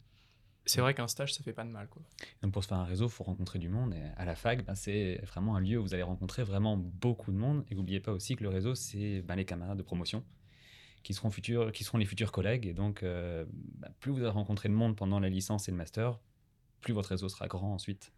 c'est 0.65 0.81
vrai 0.81 0.93
qu'un 0.93 1.07
stage, 1.07 1.33
ça 1.33 1.43
fait 1.43 1.53
pas 1.53 1.63
de 1.63 1.69
mal, 1.69 1.87
quoi. 1.87 2.03
Donc 2.43 2.51
pour 2.51 2.63
se 2.63 2.67
faire 2.67 2.77
un 2.77 2.83
réseau, 2.83 3.07
il 3.07 3.11
faut 3.11 3.23
rencontrer 3.23 3.57
du 3.57 3.69
monde. 3.69 3.93
Et 3.93 4.03
à 4.17 4.25
la 4.25 4.35
fac, 4.35 4.63
ben, 4.63 4.75
c'est 4.75 5.19
vraiment 5.25 5.55
un 5.55 5.61
lieu 5.61 5.79
où 5.79 5.81
vous 5.81 5.93
allez 5.95 6.03
rencontrer 6.03 6.43
vraiment 6.43 6.77
beaucoup 6.77 7.31
de 7.31 7.37
monde. 7.37 7.65
Et 7.71 7.75
n'oubliez 7.75 7.99
pas 7.99 8.11
aussi 8.11 8.35
que 8.35 8.43
le 8.43 8.49
réseau, 8.49 8.75
c'est 8.75 9.23
ben, 9.23 9.35
les 9.35 9.45
camarades 9.45 9.79
de 9.79 9.83
promotion 9.83 10.23
qui 11.03 11.13
seront, 11.13 11.29
futurs, 11.29 11.71
qui 11.71 11.83
seront 11.83 11.97
les 11.97 12.05
futurs 12.05 12.31
collègues. 12.31 12.65
Et 12.65 12.73
donc, 12.73 13.03
euh, 13.03 13.45
ben, 13.49 13.89
plus 13.99 14.11
vous 14.11 14.19
allez 14.19 14.29
rencontrer 14.29 14.69
de 14.69 14.73
monde 14.73 14.95
pendant 14.95 15.19
la 15.19 15.29
licence 15.29 15.67
et 15.67 15.71
le 15.71 15.77
master, 15.77 16.19
plus 16.81 16.93
votre 16.93 17.09
réseau 17.09 17.29
sera 17.29 17.47
grand 17.47 17.73
ensuite. 17.73 18.11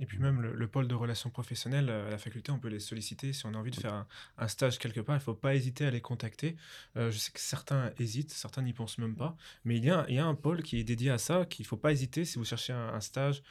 Et 0.00 0.06
puis 0.06 0.18
même 0.18 0.40
le, 0.40 0.54
le 0.54 0.68
pôle 0.68 0.86
de 0.86 0.94
relations 0.94 1.28
professionnelles 1.28 1.90
euh, 1.90 2.06
à 2.06 2.10
la 2.10 2.18
faculté, 2.18 2.52
on 2.52 2.60
peut 2.60 2.68
les 2.68 2.78
solliciter 2.78 3.32
si 3.32 3.46
on 3.46 3.54
a 3.54 3.56
envie 3.56 3.72
de 3.72 3.80
faire 3.80 4.06
un, 4.36 4.48
stage 4.48 4.78
quelque 4.78 5.00
part. 5.00 5.16
Il 5.16 5.18
ne 5.18 5.24
faut 5.24 5.34
pas 5.34 5.56
hésiter 5.56 5.86
à 5.86 5.90
les 5.90 6.00
contacter. 6.00 6.56
Euh, 6.96 7.10
je 7.10 7.18
sais 7.18 7.32
que 7.32 7.40
certains 7.40 7.90
hésitent, 7.98 8.30
certains 8.30 8.62
n'y 8.62 8.72
pensent 8.72 8.98
même 8.98 9.16
pas. 9.16 9.36
Mais 9.64 9.76
il 9.76 9.84
y 9.84 9.90
a, 9.90 10.26
un 10.26 10.34
pôle 10.34 10.62
qui 10.62 10.78
est 10.78 10.84
dédié 10.84 11.10
à 11.10 11.18
ça, 11.18 11.46
qu'il 11.46 11.64
ne 11.64 11.68
faut 11.68 11.76
pas 11.76 11.90
hésiter 11.90 12.24
si 12.24 12.38
vous 12.38 12.44
cherchez 12.44 12.72
un, 12.72 13.00
stage 13.00 13.42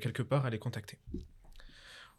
quelque 0.00 0.22
part 0.22 0.46
à 0.46 0.50
les 0.50 0.58
contacter. 0.58 0.98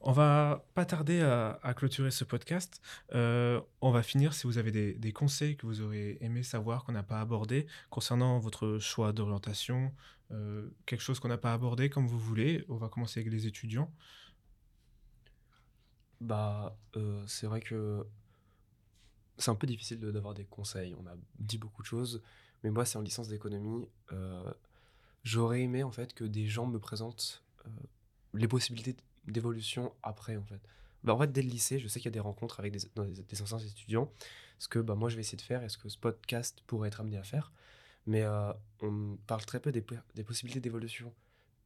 On 0.02 0.12
va 0.12 0.64
pas 0.76 0.86
tarder 0.86 1.22
à, 1.22 1.74
clôturer 1.76 2.12
ce 2.12 2.24
podcast. 2.24 2.82
Euh, 3.14 3.60
on 3.82 3.92
va 3.92 4.04
finir 4.04 4.34
si 4.34 4.46
vous 4.46 4.58
avez 4.58 4.72
des, 4.94 5.12
conseils 5.12 5.58
que 5.58 5.66
vous 5.66 5.82
aurez 5.82 6.18
aimé 6.22 6.44
savoir 6.44 6.84
qu'on 6.84 6.92
n'a 6.92 7.04
pas 7.04 7.20
abordé 7.20 7.66
concernant 7.90 8.38
votre 8.38 8.78
choix 8.78 9.12
d'orientation, 9.12 9.92
euh, 10.32 10.70
quelque 10.86 11.02
chose 11.02 11.20
qu'on 11.20 11.30
n'a 11.30 11.38
pas 11.38 11.54
abordé 11.54 11.90
comme 11.90 12.08
vous 12.08 12.20
voulez. 12.20 12.64
On 12.70 12.76
va 12.76 12.90
commencer 12.90 13.22
avec 13.22 13.34
les 13.34 13.48
étudiants. 13.48 13.92
Bah, 16.22 16.78
euh, 16.96 17.24
c'est 17.26 17.48
vrai 17.48 17.62
que 17.62 18.06
c'est 19.38 19.52
un 19.52 19.56
peu 19.56 19.68
difficile 19.68 20.00
d'avoir 20.00 20.36
des 20.36 20.46
conseils. 20.46 20.96
On 21.00 21.08
a 21.08 21.16
dit 21.40 21.58
beaucoup 21.58 21.82
de 21.82 21.88
choses, 21.88 22.22
mais 22.64 22.70
moi, 22.70 22.86
c'est 22.86 22.98
en 22.98 23.02
licence 23.02 23.30
d'économie. 23.30 23.88
J'aurais 25.24 25.62
aimé 25.62 25.84
en 25.84 25.92
fait 25.92 26.14
que 26.14 26.24
des 26.24 26.46
gens 26.46 26.68
me 26.68 26.80
présentent 26.80 27.44
les 28.34 28.48
possibilités 28.48 28.96
d'évolution 29.28 29.94
après, 30.04 30.38
en 30.38 30.44
fait. 30.44 30.62
Bah, 31.04 31.14
en 31.14 31.20
fait, 31.20 31.32
dès 31.32 31.42
le 31.42 31.50
lycée, 31.50 31.80
je 31.80 31.88
sais 31.88 32.00
qu'il 32.00 32.08
y 32.08 32.14
a 32.14 32.18
des 32.18 32.20
rencontres 32.20 32.60
avec 32.60 32.74
des, 32.74 32.80
dans 32.96 33.06
des, 33.06 33.22
des 33.22 33.42
anciens 33.42 33.60
étudiants. 33.60 34.12
Ce 34.60 34.68
que 34.68 34.80
bah, 34.80 34.96
moi, 34.96 35.10
je 35.10 35.16
vais 35.16 35.22
essayer 35.22 35.38
de 35.38 35.42
faire 35.42 35.64
et 35.64 35.70
ce 35.70 35.78
que 35.78 35.90
ce 35.90 35.98
podcast 35.98 36.62
pourrait 36.68 36.88
être 36.88 37.02
amené 37.02 37.18
à 37.18 37.24
faire. 37.24 37.52
Mais 38.06 38.24
euh, 38.24 38.52
on 38.82 39.18
parle 39.28 39.46
très 39.46 39.60
peu 39.60 39.72
des, 39.72 39.86
des 40.16 40.24
possibilités 40.24 40.60
d'évolution. 40.60 41.14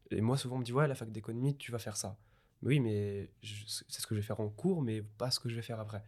Et 0.10 0.22
moi, 0.22 0.38
souvent, 0.38 0.58
on 0.58 0.60
me 0.60 0.64
dit 0.64 0.74
Ouais, 0.74 0.84
à 0.84 0.88
la 0.88 0.96
fac 0.96 1.12
d'économie, 1.12 1.56
tu 1.56 1.72
vas 1.72 1.80
faire 1.80 1.98
ça. 1.98 2.18
Mais 2.62 2.70
oui, 2.70 2.80
mais 2.80 3.30
c'est 3.42 4.02
ce 4.02 4.08
que 4.08 4.16
je 4.16 4.20
vais 4.20 4.26
faire 4.26 4.40
en 4.40 4.50
cours, 4.50 4.82
mais 4.82 5.02
pas 5.02 5.32
ce 5.32 5.40
que 5.40 5.50
je 5.50 5.56
vais 5.56 5.62
faire 5.62 5.80
après. 5.80 6.04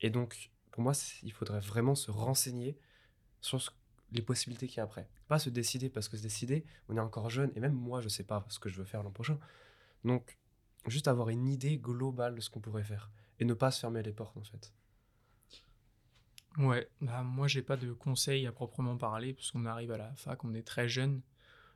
Et 0.00 0.10
donc, 0.10 0.50
pour 0.70 0.82
moi, 0.82 0.92
il 1.22 1.32
faudrait 1.32 1.60
vraiment 1.60 1.94
se 1.94 2.10
renseigner 2.10 2.76
sur 3.40 3.58
les 4.12 4.22
possibilités 4.22 4.66
qu'il 4.66 4.78
y 4.78 4.80
a 4.80 4.84
après. 4.84 5.08
Pas 5.28 5.38
se 5.38 5.50
décider, 5.50 5.88
parce 5.88 6.08
que 6.08 6.16
se 6.16 6.22
décider, 6.22 6.64
on 6.88 6.96
est 6.96 7.00
encore 7.00 7.30
jeune, 7.30 7.50
et 7.54 7.60
même 7.60 7.72
moi, 7.72 8.00
je 8.00 8.08
sais 8.08 8.24
pas 8.24 8.44
ce 8.48 8.58
que 8.58 8.68
je 8.68 8.76
veux 8.76 8.84
faire 8.84 9.02
l'an 9.02 9.10
prochain. 9.10 9.38
Donc, 10.04 10.36
juste 10.90 11.08
avoir 11.08 11.28
une 11.28 11.48
idée 11.48 11.78
globale 11.78 12.34
de 12.34 12.40
ce 12.40 12.50
qu'on 12.50 12.60
pourrait 12.60 12.84
faire. 12.84 13.10
Et 13.38 13.44
ne 13.44 13.54
pas 13.54 13.70
se 13.70 13.80
fermer 13.80 14.02
les 14.02 14.12
portes, 14.12 14.36
en 14.36 14.44
fait. 14.44 14.72
Ouais, 16.58 16.88
bah 17.02 17.22
moi 17.22 17.48
j'ai 17.48 17.60
pas 17.60 17.76
de 17.76 17.92
conseils 17.92 18.46
à 18.46 18.52
proprement 18.52 18.96
parler 18.96 19.34
parce 19.34 19.50
qu'on 19.50 19.66
arrive 19.66 19.92
à 19.92 19.98
la 19.98 20.14
fac, 20.14 20.42
on 20.42 20.54
est 20.54 20.62
très 20.62 20.88
jeune. 20.88 21.20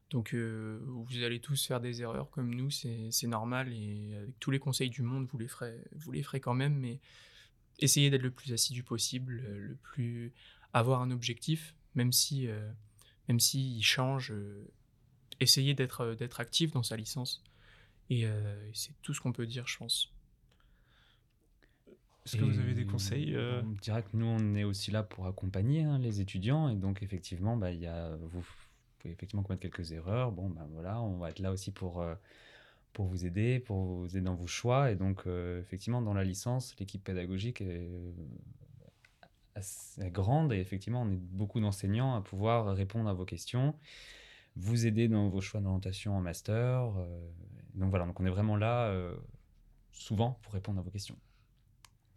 Donc 0.08 0.34
euh, 0.34 0.80
vous 0.86 1.22
allez 1.22 1.38
tous 1.40 1.66
faire 1.66 1.80
des 1.80 2.00
erreurs 2.00 2.30
comme 2.30 2.54
nous, 2.54 2.70
c'est 2.70 3.26
normal 3.26 3.72
et 3.72 4.14
avec 4.16 4.38
tous 4.40 4.50
les 4.50 4.58
conseils 4.58 4.88
du 4.88 5.02
monde, 5.02 5.26
vous 5.30 5.38
les 5.38 5.48
ferez, 5.48 5.78
vous 5.92 6.12
les 6.12 6.22
ferez 6.22 6.40
quand 6.40 6.54
même, 6.54 6.74
mais 6.74 6.98
essayez 7.78 8.08
d'être 8.10 8.22
le 8.22 8.30
plus 8.30 8.52
assidu 8.54 8.82
possible, 8.82 9.42
euh, 9.44 9.58
le 9.58 9.74
plus 9.76 10.32
avoir 10.72 11.02
un 11.02 11.10
objectif, 11.10 11.74
même 11.94 12.10
si 12.10 12.48
euh, 12.48 12.72
même 13.28 13.38
si 13.38 13.76
il 13.76 13.82
change, 13.82 14.32
essayez 15.40 15.74
d'être 15.74 16.14
d'être 16.14 16.40
actif 16.40 16.72
dans 16.72 16.82
sa 16.82 16.96
licence. 16.96 17.44
Et 18.10 18.26
euh, 18.26 18.70
c'est 18.74 18.92
tout 19.02 19.14
ce 19.14 19.20
qu'on 19.20 19.32
peut 19.32 19.46
dire, 19.46 19.66
je 19.66 19.78
pense. 19.78 20.12
Est-ce 22.26 22.36
que 22.36 22.44
vous 22.44 22.58
avez 22.58 22.74
des 22.74 22.82
Et 22.82 22.86
conseils 22.86 23.34
euh, 23.34 23.62
On 23.62 23.76
dirait 23.80 24.02
que 24.02 24.14
nous, 24.14 24.26
on 24.26 24.54
est 24.54 24.64
aussi 24.64 24.90
là 24.90 25.02
pour 25.02 25.26
accompagner 25.26 25.84
hein, 25.84 25.98
les 25.98 26.20
étudiants. 26.20 26.68
Et 26.68 26.76
donc, 26.76 27.02
effectivement, 27.02 27.56
bah, 27.56 27.70
il 27.70 27.80
y 27.80 27.86
a, 27.86 28.14
vous 28.16 28.42
pouvez 28.98 29.12
effectivement 29.12 29.42
commettre 29.42 29.62
quelques 29.62 29.92
erreurs. 29.92 30.32
Bon, 30.32 30.48
ben 30.48 30.66
voilà, 30.72 31.00
on 31.00 31.16
va 31.16 31.30
être 31.30 31.38
là 31.38 31.50
aussi 31.50 31.70
pour, 31.70 32.02
euh, 32.02 32.14
pour 32.92 33.06
vous 33.06 33.24
aider, 33.24 33.58
pour 33.58 33.84
vous 33.84 34.16
aider 34.16 34.20
dans 34.20 34.34
vos 34.34 34.46
choix. 34.46 34.90
Et 34.90 34.96
donc, 34.96 35.22
euh, 35.26 35.60
effectivement, 35.60 36.02
dans 36.02 36.14
la 36.14 36.24
licence, 36.24 36.76
l'équipe 36.78 37.02
pédagogique 37.02 37.62
est 37.62 37.88
assez 39.54 40.10
grande. 40.10 40.52
Et 40.52 40.58
effectivement, 40.58 41.02
on 41.02 41.10
est 41.10 41.20
beaucoup 41.20 41.60
d'enseignants 41.60 42.14
à 42.14 42.20
pouvoir 42.20 42.76
répondre 42.76 43.08
à 43.08 43.14
vos 43.14 43.24
questions, 43.24 43.74
vous 44.56 44.86
aider 44.86 45.08
dans 45.08 45.28
vos 45.30 45.40
choix 45.40 45.60
d'orientation 45.60 46.16
en 46.16 46.20
master. 46.20 46.92
Euh, 47.80 47.84
donc, 47.84 47.90
voilà, 47.90 48.06
donc 48.06 48.18
on 48.20 48.26
est 48.26 48.30
vraiment 48.30 48.56
là 48.56 48.86
euh, 48.86 49.16
souvent 49.92 50.38
pour 50.42 50.52
répondre 50.52 50.78
à 50.78 50.82
vos 50.82 50.90
questions. 50.90 51.16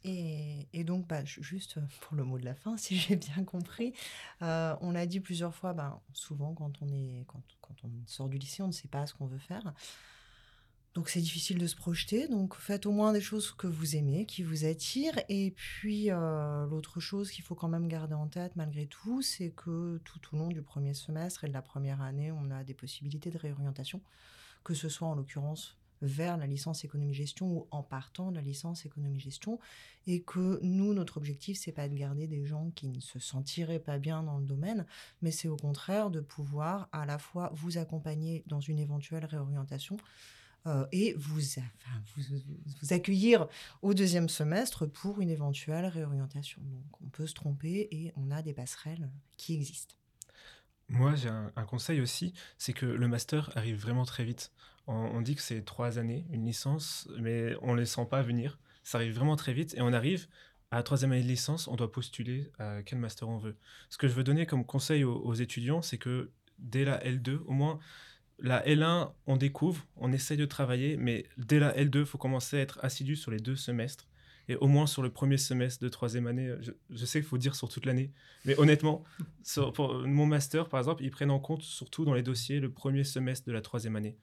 Et, 0.05 0.83
donc, 0.83 1.07
bah, 1.07 1.23
ju- 1.23 1.41
juste 1.41 1.79
pour 2.01 2.17
le 2.17 2.25
mot 2.25 2.37
de 2.37 2.43
la 2.43 2.55
fin, 2.55 2.75
si 2.77 2.97
j'ai 2.97 3.15
bien 3.15 3.43
compris, 3.45 3.93
euh, 4.41 4.75
on 4.81 4.91
l'a 4.91 5.05
dit 5.05 5.19
plusieurs 5.19 5.55
fois, 5.55 5.73
ben, 5.73 5.99
souvent 6.13 6.53
quand 6.53 6.81
on, 6.81 7.23
sort 8.05 8.29
du 8.29 8.37
lycée, 8.37 8.61
on 8.63 8.67
ne 8.67 8.73
sait 8.73 8.89
pas 8.89 9.07
ce 9.07 9.13
qu'on 9.13 9.27
veut 9.27 9.37
faire. 9.37 9.73
Donc 10.93 11.09
c'est 11.09 11.21
difficile 11.21 11.57
de 11.57 11.65
se 11.65 11.75
projeter. 11.75 12.27
Donc 12.27 12.55
faites 12.55 12.85
au 12.85 12.91
moins 12.91 13.13
des 13.13 13.21
choses 13.21 13.51
que 13.51 13.65
vous 13.67 13.95
aimez, 13.95 14.25
qui 14.25 14.43
vous 14.43 14.65
attirent. 14.65 15.19
Et 15.27 15.51
puis 15.51 16.11
euh, 16.11 16.67
l'autre 16.67 16.99
chose 16.99 17.31
qu'il 17.31 17.43
faut 17.43 17.55
quand 17.55 17.67
même 17.67 17.87
garder 17.87 18.13
en 18.13 18.27
tête 18.27 18.55
malgré 18.55 18.85
tout, 18.85 19.21
c'est 19.21 19.49
que 19.49 19.99
tout 20.03 20.19
au 20.31 20.37
long 20.37 20.49
du 20.49 20.61
premier 20.61 20.93
semestre 20.93 21.45
et 21.45 21.47
de 21.47 21.53
la 21.53 21.63
première 21.63 22.01
année, 22.01 22.31
on 22.31 22.51
a 22.51 22.63
des 22.63 22.75
possibilités 22.75 23.31
de 23.31 23.37
réorientation, 23.37 24.01
que 24.63 24.73
ce 24.73 24.89
soit 24.89 25.07
en 25.07 25.15
l'occurrence 25.15 25.77
vers 26.03 26.37
la 26.37 26.45
licence 26.45 26.83
économie-gestion 26.83 27.47
ou 27.47 27.67
en 27.71 27.81
partant 27.81 28.29
de 28.29 28.35
la 28.35 28.41
licence 28.41 28.85
économie-gestion 28.85 29.59
et 30.05 30.21
que 30.21 30.59
nous, 30.61 30.93
notre 30.93 31.17
objectif, 31.17 31.57
c'est 31.57 31.71
pas 31.71 31.87
de 31.87 31.95
garder 31.95 32.27
des 32.27 32.45
gens 32.45 32.71
qui 32.75 32.89
ne 32.89 32.99
se 32.99 33.19
sentiraient 33.19 33.79
pas 33.79 33.97
bien 33.97 34.21
dans 34.21 34.37
le 34.37 34.45
domaine, 34.45 34.85
mais 35.21 35.31
c'est 35.31 35.47
au 35.47 35.55
contraire 35.55 36.09
de 36.09 36.19
pouvoir 36.19 36.89
à 36.91 37.05
la 37.05 37.17
fois 37.17 37.51
vous 37.55 37.77
accompagner 37.77 38.43
dans 38.47 38.59
une 38.59 38.79
éventuelle 38.79 39.25
réorientation 39.25 39.95
euh, 40.65 40.85
et 40.91 41.13
vous, 41.13 41.39
vous 42.17 42.93
accueillir 42.93 43.47
au 43.81 43.93
deuxième 43.93 44.29
semestre 44.29 44.85
pour 44.85 45.21
une 45.21 45.29
éventuelle 45.29 45.85
réorientation. 45.85 46.61
Donc 46.63 47.01
on 47.01 47.07
peut 47.07 47.27
se 47.27 47.33
tromper 47.33 47.87
et 47.91 48.13
on 48.17 48.29
a 48.29 48.41
des 48.41 48.53
passerelles 48.53 49.09
qui 49.37 49.55
existent. 49.55 49.95
Moi, 50.93 51.15
j'ai 51.15 51.29
un, 51.29 51.65
conseil 51.65 52.01
aussi, 52.01 52.33
c'est 52.57 52.73
que 52.73 52.85
le 52.85 53.07
master 53.07 53.51
arrive 53.55 53.77
vraiment 53.77 54.05
très 54.05 54.23
vite. 54.23 54.51
On, 54.87 54.93
on 54.93 55.21
dit 55.21 55.35
que 55.35 55.41
c'est 55.41 55.63
trois 55.63 55.97
années, 55.97 56.25
une 56.31 56.45
licence, 56.45 57.09
mais 57.19 57.55
on 57.61 57.73
ne 57.73 57.79
les 57.79 57.85
sent 57.85 58.05
pas 58.09 58.21
venir. 58.21 58.59
Ça 58.83 58.99
arrive 58.99 59.15
vraiment 59.15 59.35
très 59.35 59.53
vite 59.53 59.73
et 59.75 59.81
on 59.81 59.91
arrive 59.91 60.27
à 60.71 60.77
la 60.77 60.83
troisième 60.83 61.11
année 61.11 61.23
de 61.23 61.27
licence, 61.27 61.67
on 61.67 61.75
doit 61.75 61.91
postuler 61.91 62.51
à 62.59 62.81
quel 62.83 62.99
master 62.99 63.29
on 63.29 63.37
veut. 63.37 63.55
Ce 63.89 63.97
que 63.97 64.07
je 64.07 64.13
veux 64.13 64.23
donner 64.23 64.45
comme 64.45 64.65
conseil 64.65 65.03
aux, 65.03 65.17
aux 65.17 65.33
étudiants, 65.33 65.81
c'est 65.81 65.97
que 65.97 66.31
dès 66.59 66.85
la 66.85 66.99
L2, 67.03 67.39
au 67.45 67.51
moins 67.53 67.79
la 68.39 68.65
L1, 68.65 69.11
on 69.27 69.37
découvre, 69.37 69.85
on 69.95 70.11
essaye 70.11 70.37
de 70.37 70.45
travailler, 70.45 70.97
mais 70.97 71.25
dès 71.37 71.59
la 71.59 71.75
L2, 71.77 71.99
il 71.99 72.05
faut 72.05 72.17
commencer 72.17 72.57
à 72.57 72.61
être 72.61 72.79
assidu 72.83 73.15
sur 73.15 73.31
les 73.31 73.37
deux 73.39 73.55
semestres. 73.55 74.07
Et 74.49 74.55
au 74.57 74.67
moins 74.67 74.87
sur 74.87 75.01
le 75.01 75.09
premier 75.09 75.37
semestre 75.37 75.83
de 75.83 75.89
troisième 75.89 76.27
année, 76.27 76.53
je, 76.61 76.71
je 76.89 77.05
sais 77.05 77.19
qu'il 77.19 77.27
faut 77.27 77.37
dire 77.37 77.55
sur 77.55 77.69
toute 77.69 77.85
l'année, 77.85 78.11
mais 78.45 78.57
honnêtement, 78.59 79.03
sur- 79.43 79.71
pour 79.73 79.93
mon 80.05 80.25
master, 80.25 80.67
par 80.69 80.79
exemple, 80.79 81.03
ils 81.03 81.11
prennent 81.11 81.31
en 81.31 81.39
compte 81.39 81.61
surtout 81.63 82.03
dans 82.05 82.13
les 82.13 82.23
dossiers 82.23 82.59
le 82.59 82.71
premier 82.71 83.03
semestre 83.03 83.47
de 83.47 83.53
la 83.53 83.61
troisième 83.61 83.95
année. 83.95 84.17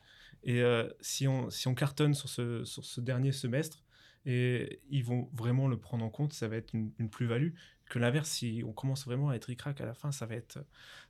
Et 0.45 0.61
euh, 0.63 0.89
si, 1.01 1.27
on, 1.29 1.51
si 1.51 1.69
on 1.69 1.75
cartonne 1.75 2.15
sur 2.15 2.29
ce, 2.29 2.65
sur 2.65 2.85
ce 2.85 3.01
dernier 3.01 3.33
semestre, 3.33 3.85
et 4.27 4.81
ils 4.91 5.03
vont 5.03 5.31
vraiment 5.35 5.67
le 5.67 5.79
prendre 5.79 6.05
en 6.05 6.11
compte, 6.11 6.35
ça 6.35 6.47
va 6.49 6.57
être 6.57 6.75
une, 6.75 6.93
une 6.99 7.09
plus-value. 7.09 7.53
Que 7.91 7.99
l'inverse, 7.99 8.31
si 8.31 8.63
on 8.65 8.71
commence 8.73 9.05
vraiment 9.05 9.31
à 9.31 9.35
être 9.35 9.47
ric-rac 9.47 9.81
à 9.81 9.85
la 9.85 9.95
fin, 9.95 10.13
ça 10.13 10.25
va 10.25 10.37
être, 10.37 10.59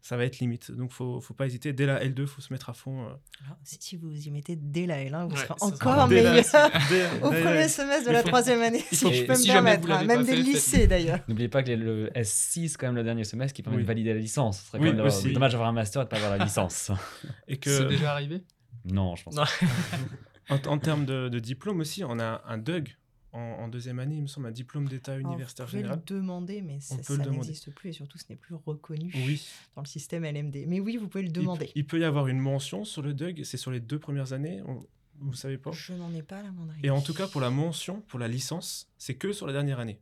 ça 0.01 0.17
va 0.17 0.25
être 0.25 0.39
limite. 0.39 0.71
Donc, 0.73 0.93
faut, 0.93 1.21
faut 1.21 1.35
pas 1.35 1.45
hésiter. 1.45 1.75
Dès 1.75 1.85
la 1.85 2.03
L2, 2.03 2.25
faut 2.27 2.41
se 2.41 2.51
mettre 2.55 2.71
à 2.71 2.73
fond. 2.73 3.03
euh. 3.05 3.11
Alors, 3.45 3.59
si, 3.65 3.97
vous 3.99 4.11
y 4.17 4.31
mettez 4.31 4.57
dès 4.57 4.87
la 4.87 4.97
L1, 5.05 5.29
vous 5.29 5.35
Ouais, 5.37 5.43
serez 5.43 5.55
encore 5.61 6.09
meilleur 6.09 6.37
au 7.23 7.29
premier 7.31 7.69
semestre 7.69 8.09
de 8.09 8.13
la 8.13 8.23
troisième 8.23 8.63
année, 8.63 8.83
si 8.91 9.13
je 9.15 9.25
peux 9.27 9.35
si 9.35 9.49
me 9.49 9.53
permettre, 9.53 9.91
hein, 9.91 10.05
même 10.05 10.21
pas 10.21 10.25
dès 10.25 10.31
fait, 10.33 10.37
le 10.39 10.45
faites- 10.45 10.55
lycée 10.55 10.87
d'ailleurs. 10.87 11.19
N'oubliez 11.29 11.51
pas 11.51 11.63
que 11.63 11.71
le 11.71 12.09
S6, 12.15 12.69
c'est 12.69 12.77
quand 12.79 12.87
même 12.87 12.97
le 12.97 13.05
dernier 13.05 13.25
semestre 13.25 13.55
qui 13.55 13.63
permet 13.63 13.77
Oui. 13.77 13.83
de 13.83 13.87
valider 13.89 14.15
la 14.15 14.19
licence. 14.21 14.61
Ce 14.61 14.67
serait 14.69 14.79
Oui, 14.79 14.89
quand 14.91 14.97
même 14.97 15.07
aussi. 15.07 15.33
dommage 15.35 15.53
d'avoir 15.53 15.69
un 15.69 15.73
master 15.73 16.01
et 16.01 16.05
de 16.07 16.09
pas 16.09 16.17
avoir 16.17 16.39
la 16.39 16.43
licence. 16.45 16.91
Et 17.47 17.59
que, 17.59 17.69
C'est 17.77 17.89
déjà 17.89 18.13
arrivé? 18.13 18.43
Non, 18.87 19.17
je 19.17 19.25
pense 19.25 19.35
pas. 19.35 19.45
En, 20.49 20.57
en 20.67 20.79
termes 20.79 21.05
de, 21.05 21.29
de 21.29 21.39
diplôme 21.39 21.79
aussi, 21.81 22.03
on 22.03 22.19
a 22.19 22.43
un 22.49 22.59
DUG 22.59 22.97
en, 23.33 23.39
en 23.39 23.69
deuxième 23.69 23.99
année, 23.99 24.17
il 24.17 24.23
me 24.23 24.27
semble, 24.27 24.47
un 24.49 24.51
diplôme 24.53 24.89
d'état 24.89 25.13
Alors, 25.13 25.29
universitaire 25.31 25.67
vous 25.67 25.71
pouvez 25.71 25.83
général. 25.83 26.03
le 26.09 26.15
demander, 26.17 26.63
mais 26.63 26.81
ça, 26.81 26.97
peut 26.99 27.17
n'existe 27.17 27.73
plus 27.75 27.91
et 27.91 27.93
surtout 27.93 28.19
ce 28.19 28.25
n'est 28.29 28.37
plus 28.37 28.55
reconnu 28.55 29.13
Oui. 29.15 29.47
dans 29.77 29.83
le 29.83 29.87
système 29.87 30.25
LMD. 30.25 30.65
Mais 30.67 30.81
oui, 30.81 30.97
vous 30.97 31.09
pouvez 31.09 31.23
le 31.25 31.31
demander. 31.31 31.71
il 31.75 31.87
peut 31.87 32.01
y 32.01 32.05
avoir 32.05 32.27
une 32.29 32.39
mention 32.41 32.85
sur 32.85 33.03
le 33.03 33.15
DUG, 33.15 33.45
c'est 33.45 33.57
sur 33.57 33.71
les 33.71 33.81
deux 33.81 33.99
premières 33.99 34.33
années, 34.33 34.63
on- 34.67 34.85
vous 35.23 35.35
savez 35.35 35.59
pas? 35.59 35.71
Je 35.73 35.93
n'en 35.93 36.13
ai 36.15 36.23
pas 36.23 36.43
la 36.43 36.51
moindre 36.51 36.75
idée. 36.79 36.89
Et 36.89 36.91
en 36.91 37.03
tout 37.03 37.13
cas, 37.13 37.29
pour 37.29 37.43
la 37.43 37.51
mention, 37.51 38.01
pour 38.09 38.19
la 38.19 38.27
licence, 38.27 38.89
c'est 38.97 39.17
que 39.17 39.33
sur 39.33 39.47
la 39.47 39.53
dernière 39.53 39.79
année. 39.79 40.01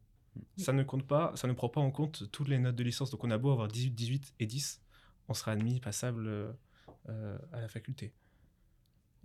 Ça 0.57 0.73
ne 0.73 0.85
compte 0.85 1.05
pas, 1.05 1.33
ça 1.35 1.49
ne 1.49 1.53
prend 1.53 1.69
pas 1.69 1.81
en 1.81 1.91
compte 1.91 2.31
toutes 2.31 2.47
les 2.47 2.59
notes 2.61 2.77
de 2.77 2.85
licence. 2.85 3.11
Donc 3.11 3.25
on 3.25 3.31
a 3.33 3.39
beau 3.39 3.51
avoir 3.51 3.67
18, 3.67 3.91
18 3.91 4.35
et 4.39 4.47
10, 4.47 4.81
on 5.27 5.35
sera 5.35 5.51
admis 5.51 5.81
passable 5.81 6.29
euh, 6.29 6.53
euh, 7.09 7.37
à 7.53 7.61
la 7.61 7.67
faculté. 7.67 8.13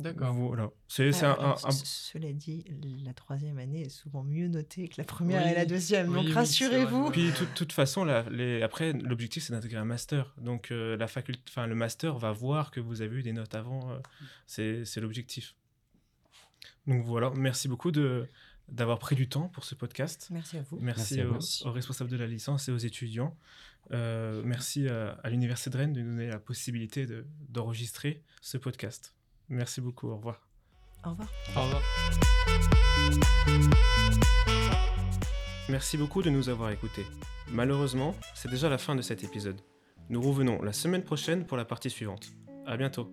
D'accord. 0.04 0.34
Voilà. 0.34 0.70
C'est 0.88 1.12
c'est 1.12 1.26
Ah, 1.26 1.32
un, 1.32 1.34
alors, 1.40 1.66
un- 1.66 1.70
un- 1.70 1.72
ce- 1.72 1.86
Cela 1.86 2.32
dit, 2.34 2.64
la 3.04 3.14
troisième 3.14 3.58
année 3.58 3.82
est 3.84 3.90
souvent 3.90 4.24
mieux 4.24 4.48
notée 4.48 4.88
que 4.88 4.96
la 4.98 5.04
première 5.06 5.44
Oui, 5.44 5.52
et 5.52 5.56
la 5.56 5.66
deuxième. 5.66 6.10
oui, 6.10 6.16
Donc 6.16 6.26
oui, 6.28 6.32
rassurez-vous. 6.34 7.10
Puis, 7.12 7.28
de 7.28 7.32
toute, 7.36 7.54
toute 7.54 7.72
façon, 7.74 8.04
la- 8.04 8.30
les- 8.30 8.62
après, 8.62 8.94
l'objectif, 8.94 9.44
c'est 9.44 9.54
d'intégrer 9.54 9.78
un 9.80 9.86
master. 9.86 10.34
Donc, 10.38 10.72
euh, 10.72 10.96
la 10.98 11.08
faculté, 11.08 11.42
enfin, 11.50 11.66
le 11.68 11.76
master 11.76 12.18
va 12.18 12.32
voir 12.32 12.72
que 12.72 12.80
vous 12.80 13.02
avez 13.02 13.18
eu 13.18 13.24
des 13.24 13.34
notes 13.34 13.56
avant. 13.56 13.92
euh, 13.92 13.98
c'est 14.46 14.86
c'est 14.86 15.02
l'objectif. 15.02 15.56
Donc, 16.88 17.06
voilà. 17.06 17.32
Merci 17.36 17.68
beaucoup 17.68 17.92
de 17.92 18.28
d'avoir 18.70 18.98
pris 18.98 19.16
du 19.16 19.28
temps 19.28 19.50
pour 19.50 19.66
ce 19.66 19.76
podcast. 19.76 20.30
Merci 20.32 20.58
à 20.58 20.62
vous. 20.64 20.78
Merci, 20.80 21.22
Merci 21.22 21.64
à 21.66 21.68
aux, 21.70 21.72
responsables 21.74 22.10
de 22.10 22.16
la 22.18 22.28
licence 22.28 22.70
et 22.70 22.72
aux 22.72 22.78
étudiants. 22.78 23.36
Euh, 23.92 24.42
merci 24.46 24.88
à, 24.88 25.12
à 25.24 25.30
l'Université 25.30 25.70
de 25.70 25.78
Rennes 25.78 25.92
de 25.92 26.02
nous 26.02 26.12
donner 26.12 26.28
la 26.30 26.40
possibilité 26.40 27.06
de- 27.06 27.26
d'enregistrer 27.50 28.24
ce 28.42 28.58
podcast. 28.58 29.14
Merci 29.54 29.82
beaucoup. 29.82 30.10
Au 30.10 30.18
revoir. 30.18 30.42
Au 31.06 31.12
revoir. 31.12 31.30
Au 31.56 31.62
revoir. 31.62 31.82
Merci 35.70 35.98
beaucoup 35.98 36.22
de 36.22 36.30
nous 36.30 36.50
avoir 36.50 36.72
écoutés. 36.72 37.06
Malheureusement, 37.50 38.16
c'est 38.34 38.50
déjà 38.50 38.70
la 38.70 38.78
fin 38.78 38.96
de 38.96 39.02
cet 39.02 39.24
épisode. 39.24 39.62
Nous 40.10 40.22
revenons 40.22 40.62
la 40.62 40.74
semaine 40.74 41.04
prochaine 41.04 41.46
pour 41.46 41.58
la 41.58 41.66
partie 41.66 41.90
suivante. 41.90 42.32
À 42.66 42.78
bientôt. 42.78 43.12